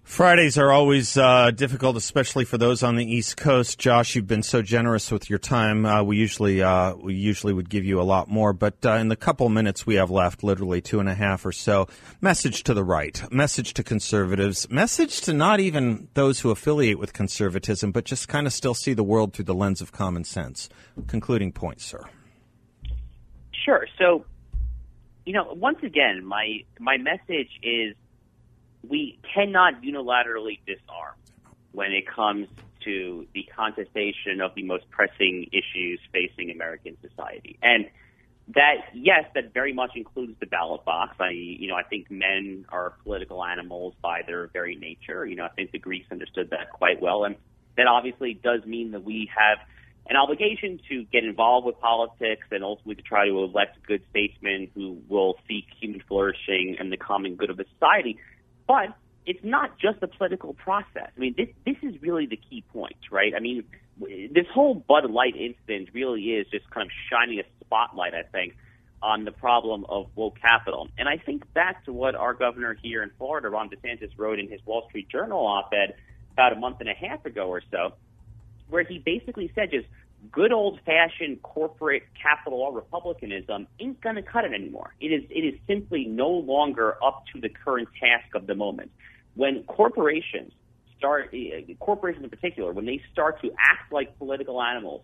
Fridays 0.07 0.57
are 0.57 0.71
always 0.71 1.17
uh, 1.19 1.51
difficult, 1.51 1.97
especially 1.97 2.45
for 2.45 2.57
those 2.57 2.85
on 2.85 2.95
the 2.95 3.05
East 3.05 3.37
Coast. 3.37 3.77
Josh, 3.77 4.15
you've 4.15 4.29
been 4.29 4.45
so 4.45 4.63
generous 4.63 5.11
with 5.11 5.29
your 5.29 5.41
time. 5.41 5.85
Uh, 5.85 6.05
we 6.05 6.17
usually 6.17 6.63
uh, 6.63 6.95
we 6.95 7.15
usually 7.15 7.53
would 7.53 7.69
give 7.69 7.85
you 7.85 8.01
a 8.01 8.05
lot 8.05 8.29
more, 8.29 8.53
but 8.53 8.77
uh, 8.87 8.93
in 8.93 9.09
the 9.09 9.17
couple 9.17 9.49
minutes 9.49 9.85
we 9.85 9.97
have 9.97 10.09
left, 10.09 10.45
literally 10.45 10.81
two 10.81 11.01
and 11.01 11.09
a 11.09 11.15
half 11.15 11.45
or 11.45 11.51
so, 11.51 11.89
message 12.21 12.63
to 12.63 12.73
the 12.73 12.85
right, 12.85 13.31
message 13.33 13.75
to 13.75 13.83
conservatives, 13.83 14.71
message 14.71 15.21
to 15.23 15.35
not 15.35 15.59
even 15.59 16.07
those 16.15 16.39
who 16.41 16.53
affiliate 16.53 17.01
with 17.01 17.13
conservatism, 17.13 17.91
but 17.91 18.05
just 18.05 18.29
kind 18.29 18.47
of 18.47 18.53
still 18.53 18.75
see 18.75 18.95
the 18.95 19.05
world 19.05 19.35
through 19.35 19.45
the 19.45 19.55
lens 19.55 19.81
of 19.81 19.91
common 19.91 20.23
sense. 20.23 20.69
Concluding 21.09 21.51
point, 21.51 21.81
sir. 21.81 22.03
Sure. 23.65 23.89
So, 23.99 24.25
you 25.27 25.33
know, 25.33 25.53
once 25.53 25.79
again, 25.83 26.25
my 26.25 26.61
my 26.79 26.97
message 26.97 27.51
is 27.61 27.97
we 28.89 29.19
cannot 29.35 29.83
unilaterally 29.83 30.59
disarm 30.67 31.15
when 31.73 31.93
it 31.93 32.05
comes 32.07 32.49
to 32.85 33.27
the 33.35 33.45
contestation 33.55 34.41
of 34.41 34.55
the 34.55 34.63
most 34.63 34.89
pressing 34.91 35.49
issues 35.53 36.01
facing 36.13 36.51
American 36.51 36.97
society. 37.01 37.59
And 37.63 37.87
that 38.55 38.77
yes, 38.95 39.25
that 39.35 39.53
very 39.53 39.73
much 39.73 39.91
includes 39.97 40.35
the 40.39 40.47
ballot 40.47 40.85
box. 40.85 41.17
I 41.19 41.31
you 41.31 41.69
know, 41.69 41.75
I 41.75 41.83
think 41.83 42.11
men 42.11 42.65
are 42.69 42.95
political 43.03 43.45
animals 43.45 43.95
by 44.01 44.23
their 44.27 44.47
very 44.49 44.77
nature. 44.77 45.27
You 45.27 45.37
know, 45.37 45.45
I 45.45 45.49
think 45.49 45.73
the 45.73 45.79
Greeks 45.79 46.07
understood 46.13 46.51
that 46.51 46.71
quite 46.71 47.03
well 47.03 47.25
and 47.25 47.37
that 47.77 47.87
obviously 47.87 48.35
does 48.35 48.65
mean 48.65 48.93
that 48.93 49.05
we 49.05 49.31
have 49.37 49.59
an 50.09 50.17
obligation 50.17 50.81
to 50.89 51.05
get 51.13 51.25
involved 51.25 51.67
with 51.67 51.79
politics 51.81 52.47
and 52.51 52.63
ultimately 52.63 52.95
to 52.95 53.03
try 53.03 53.27
to 53.27 53.43
elect 53.43 53.79
good 53.87 54.03
statesmen 54.11 54.71
who 54.75 54.99
will 55.09 55.35
seek 55.49 55.67
human 55.81 56.01
flourishing 56.07 56.77
and 56.79 56.93
the 56.93 56.97
common 56.97 57.35
good 57.35 57.51
of 57.51 57.57
the 57.57 57.67
society. 57.75 58.19
But 58.67 58.95
it's 59.27 59.43
not 59.43 59.79
just 59.79 60.03
a 60.03 60.07
political 60.07 60.55
process. 60.55 61.11
I 61.17 61.21
mean, 61.21 61.35
this 61.37 61.49
this 61.65 61.77
is 61.83 62.01
really 62.01 62.27
the 62.27 62.37
key 62.37 62.65
point, 62.73 62.97
right? 63.11 63.33
I 63.35 63.41
mean, 63.41 63.65
this 63.99 64.47
whole 64.53 64.75
Bud 64.75 65.11
Light 65.11 65.37
incident 65.37 65.91
really 65.93 66.23
is 66.23 66.47
just 66.49 66.71
kind 66.71 66.87
of 66.87 66.93
shining 67.11 67.41
a 67.41 67.65
spotlight, 67.65 68.15
I 68.15 68.23
think, 68.23 68.57
on 69.03 69.25
the 69.25 69.33
problem 69.33 69.85
of 69.89 70.07
woke 70.15 70.39
capital. 70.41 70.89
And 70.99 71.09
I 71.09 71.17
think 71.19 71.53
back 71.55 71.85
to 71.87 71.93
what 71.93 72.15
our 72.15 72.35
governor 72.35 72.77
here 72.81 73.03
in 73.03 73.11
Florida, 73.19 73.49
Ron 73.49 73.69
DeSantis, 73.69 74.11
wrote 74.17 74.39
in 74.39 74.49
his 74.49 74.61
Wall 74.65 74.87
Street 74.89 75.09
Journal 75.09 75.45
op-ed 75.47 75.95
about 76.33 76.53
a 76.53 76.57
month 76.57 76.81
and 76.81 76.89
a 76.89 76.95
half 76.95 77.25
ago 77.25 77.49
or 77.49 77.63
so, 77.71 77.95
where 78.69 78.85
he 78.85 78.99
basically 78.99 79.51
said 79.55 79.71
just 79.71 79.87
good 80.31 80.53
old 80.53 80.81
fashioned 80.85 81.43
corporate 81.43 82.03
capital 82.21 82.61
or 82.61 82.73
republicanism 82.73 83.67
ain't 83.81 84.01
going 84.01 84.17
to 84.17 84.23
cut 84.23 84.45
it 84.45 84.53
anymore. 84.53 84.95
It 85.01 85.09
is 85.09 85.25
it 85.31 85.41
is 85.41 85.55
simply 85.67 86.05
no 86.05 86.29
longer 86.29 86.97
up 87.05 87.25
to 87.35 87.41
the 87.41 87.49
current 87.49 87.89
task 88.01 88.35
of 88.35 88.47
the 88.47 88.55
moment. 88.55 88.91
When 89.35 89.63
corporations 89.65 90.53
start 90.99 91.35
uh, 91.35 91.75
corporations 91.79 92.25
in 92.25 92.31
particular 92.31 92.73
when 92.73 92.87
they 92.87 93.01
start 93.13 93.41
to 93.43 93.51
act 93.59 93.93
like 93.93 94.19
political 94.19 94.63
animals 94.63 95.03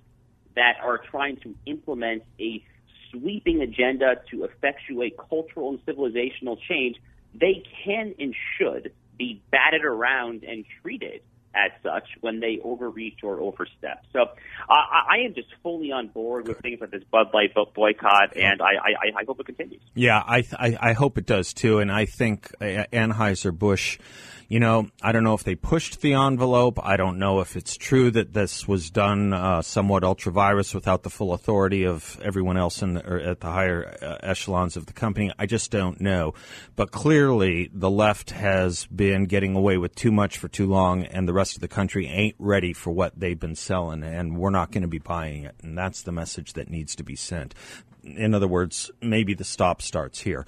that 0.55 0.77
are 0.83 0.99
trying 0.99 1.37
to 1.39 1.55
implement 1.67 2.23
a 2.41 2.65
sweeping 3.11 3.61
agenda 3.61 4.17
to 4.31 4.45
effectuate 4.45 5.17
cultural 5.29 5.71
and 5.71 5.85
civilizational 5.85 6.59
change, 6.69 6.97
they 7.35 7.63
can 7.85 8.15
and 8.19 8.35
should 8.57 8.93
be 9.19 9.43
batted 9.51 9.85
around 9.85 10.45
and 10.45 10.65
treated 10.81 11.21
as 11.55 11.71
such 11.83 12.09
when 12.21 12.41
they 12.41 12.59
overreach 12.65 13.21
or 13.23 13.41
overstep. 13.41 14.05
So 14.13 14.23
uh, 14.23 14.27
I, 14.69 15.17
I 15.17 15.17
am 15.27 15.35
just 15.35 15.49
fully 15.63 15.93
on 15.93 16.09
board 16.09 16.49
with 16.49 16.59
things 16.61 16.81
like 16.81 16.91
this 16.91 17.05
Bud 17.11 17.29
Light 17.35 17.55
boycott, 17.75 18.37
and 18.37 18.61
I, 18.63 18.75
I, 18.83 19.21
I 19.21 19.25
hope 19.27 19.41
it 19.41 19.47
continues. 19.47 19.81
Yeah, 19.95 20.19
I, 20.19 20.45
I 20.53 20.79
I 20.81 20.93
hope 20.93 21.19
it 21.19 21.27
does 21.27 21.53
too, 21.53 21.79
and 21.79 21.91
I 21.91 22.07
think 22.07 22.53
uh, 22.61 22.85
Anheuser 22.93 23.57
Busch, 23.57 23.99
you 24.53 24.61
know, 24.61 24.87
I 25.01 25.13
don't 25.13 25.25
know 25.25 25.33
if 25.33 25.45
they 25.45 25.55
pushed 25.55 26.03
the 26.03 26.13
envelope. 26.13 26.79
I 26.83 26.99
don't 26.99 27.19
know 27.19 27.41
if 27.41 27.57
it's 27.57 27.75
true 27.75 28.11
that 28.11 28.35
this 28.35 28.69
was 28.69 28.91
done 28.91 29.33
uh, 29.33 29.63
somewhat 29.63 30.05
ultra 30.05 30.31
vires 30.31 30.75
without 30.75 31.05
the 31.05 31.09
full 31.09 31.33
authority 31.33 31.87
of 31.87 32.21
everyone 32.23 32.59
else 32.59 32.83
in 32.83 32.93
the, 32.93 33.23
at 33.25 33.41
the 33.41 33.47
higher 33.47 33.97
uh, 34.03 34.19
echelons 34.23 34.77
of 34.77 34.85
the 34.85 34.93
company. 34.93 35.33
I 35.39 35.47
just 35.47 35.71
don't 35.71 36.03
know. 36.03 36.35
But 36.77 36.91
clearly, 36.91 37.71
the 37.73 37.89
left 37.89 38.33
has 38.33 38.85
been 38.89 39.25
getting 39.25 39.57
away 39.57 39.79
with 39.79 39.95
too 39.95 40.13
much 40.13 40.37
for 40.37 40.49
too 40.49 40.67
long, 40.67 41.05
and 41.05 41.27
the 41.27 41.33
rest 41.33 41.55
of 41.55 41.63
the 41.63 41.69
country 41.69 42.07
ain't 42.07 42.37
ready 42.39 42.75
for 42.75 42.91
what 42.91 43.19
they've 43.19 43.41
been 43.41 43.57
selling, 43.57 44.03
and 44.03 44.37
we're 44.37 44.51
not 44.51 44.71
going 44.71 44.83
to 44.83 44.87
be 44.89 44.99
buying 44.99 45.45
it. 45.45 45.55
And 45.63 45.79
that's 45.79 46.03
the 46.03 46.13
message 46.13 46.53
that 46.53 46.69
needs 46.69 46.95
to 46.97 47.03
be 47.03 47.17
sent 47.17 47.55
in 48.03 48.35
other 48.35 48.49
words, 48.49 48.91
maybe 49.01 49.35
the 49.35 49.45
stop 49.45 49.83
starts 49.83 50.21
here. 50.21 50.45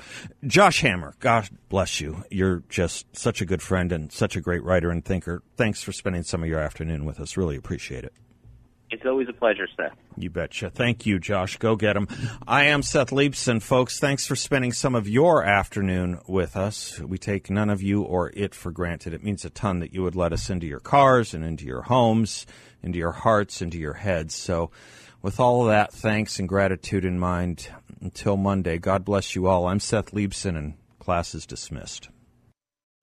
Josh 0.47 0.81
Hammer, 0.81 1.15
God 1.21 1.49
bless 1.69 2.01
you. 2.01 2.25
You're 2.31 2.63
just 2.69 3.17
such 3.17 3.41
a 3.41 3.47
good 3.47 3.63
friend 3.63 3.93
and 3.93 4.13
such 4.13 4.37
a 4.37 4.41
great 4.41 4.63
writer 4.65 4.91
and 4.91 5.05
thinker. 5.05 5.43
Thanks 5.57 5.83
for 5.83 5.93
spending 5.93 6.23
some 6.23 6.43
of 6.43 6.49
your 6.49 6.61
afternoon 6.61 7.05
with 7.05 7.21
us. 7.21 7.37
Really 7.37 7.57
appreciate 7.57 8.05
it. 8.05 8.13
It's 8.91 9.05
always 9.07 9.29
a 9.29 9.33
pleasure, 9.33 9.67
Seth. 9.77 9.97
You 10.17 10.31
betcha. 10.31 10.71
Thank 10.71 11.05
you, 11.05 11.19
Josh. 11.19 11.57
Go 11.57 11.75
get 11.75 11.97
him. 11.97 12.07
I 12.47 12.65
am 12.65 12.83
Seth 12.83 13.11
Leibsohn, 13.11 13.61
folks. 13.61 13.99
Thanks 13.99 14.25
for 14.25 14.37
spending 14.37 14.73
some 14.73 14.95
of 14.95 15.09
your 15.09 15.43
afternoon 15.43 16.21
with 16.29 16.57
us. 16.57 17.01
We 17.01 17.19
take 17.19 17.51
none 17.51 17.71
of 17.71 17.83
you 17.83 18.03
or 18.03 18.31
it 18.37 18.55
for 18.55 18.71
granted. 18.71 19.13
It 19.13 19.25
means 19.25 19.45
a 19.45 19.51
ton 19.51 19.81
that 19.81 19.93
you 19.93 20.05
would 20.05 20.15
let 20.15 20.33
us 20.33 20.49
into 20.49 20.67
your 20.69 20.79
cars 20.79 21.35
and 21.35 21.45
into 21.45 21.65
your 21.65 21.83
homes, 21.83 22.47
into 22.85 22.99
your 22.99 23.11
hearts, 23.11 23.61
into 23.61 23.79
your 23.79 23.95
heads. 23.95 24.35
So, 24.35 24.71
with 25.25 25.41
all 25.41 25.63
of 25.63 25.69
that 25.69 25.91
thanks 25.91 26.39
and 26.39 26.47
gratitude 26.47 27.03
in 27.03 27.19
mind, 27.19 27.69
until 28.03 28.37
Monday, 28.37 28.77
God 28.77 29.07
bless 29.07 29.35
you 29.35 29.47
all. 29.47 29.67
I'm 29.67 29.81
Seth 29.81 30.13
Leibsohn, 30.13 30.55
and 30.55 30.75
class 30.99 31.35
is 31.35 31.47
dismissed. 31.47 32.11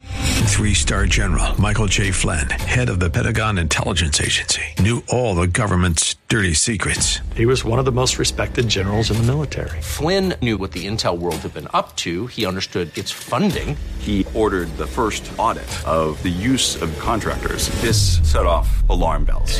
Three 0.04 0.76
star 0.76 1.08
general 1.08 1.60
Michael 1.60 1.88
J. 1.88 2.12
Flynn, 2.12 2.48
head 2.52 2.90
of 2.90 3.00
the 3.00 3.10
Pentagon 3.10 3.58
Intelligence 3.58 4.22
Agency, 4.22 4.62
knew 4.80 5.02
all 5.10 5.34
the 5.34 5.48
government's 5.48 6.16
dirty 6.28 6.54
secrets. 6.54 7.22
He 7.36 7.48
was 7.48 7.66
one 7.66 7.80
of 7.80 7.86
the 7.86 7.92
most 7.92 8.20
respected 8.20 8.68
generals 8.68 9.10
in 9.10 9.18
the 9.18 9.24
military. 9.24 9.82
Flynn 9.82 10.36
knew 10.44 10.60
what 10.60 10.74
the 10.74 10.86
intel 10.86 11.18
world 11.18 11.38
had 11.38 11.56
been 11.56 11.70
up 11.74 11.96
to, 11.98 12.28
he 12.28 12.46
understood 12.46 12.96
its 12.96 13.10
funding. 13.10 13.76
He 13.98 14.28
ordered 14.36 14.70
the 14.78 14.86
first 14.86 15.32
audit 15.40 15.88
of 15.88 16.22
the 16.22 16.30
use 16.30 16.80
of 16.80 16.98
contractors. 17.00 17.70
This 17.82 18.20
set 18.32 18.46
off 18.46 18.88
alarm 18.90 19.26
bells. 19.26 19.60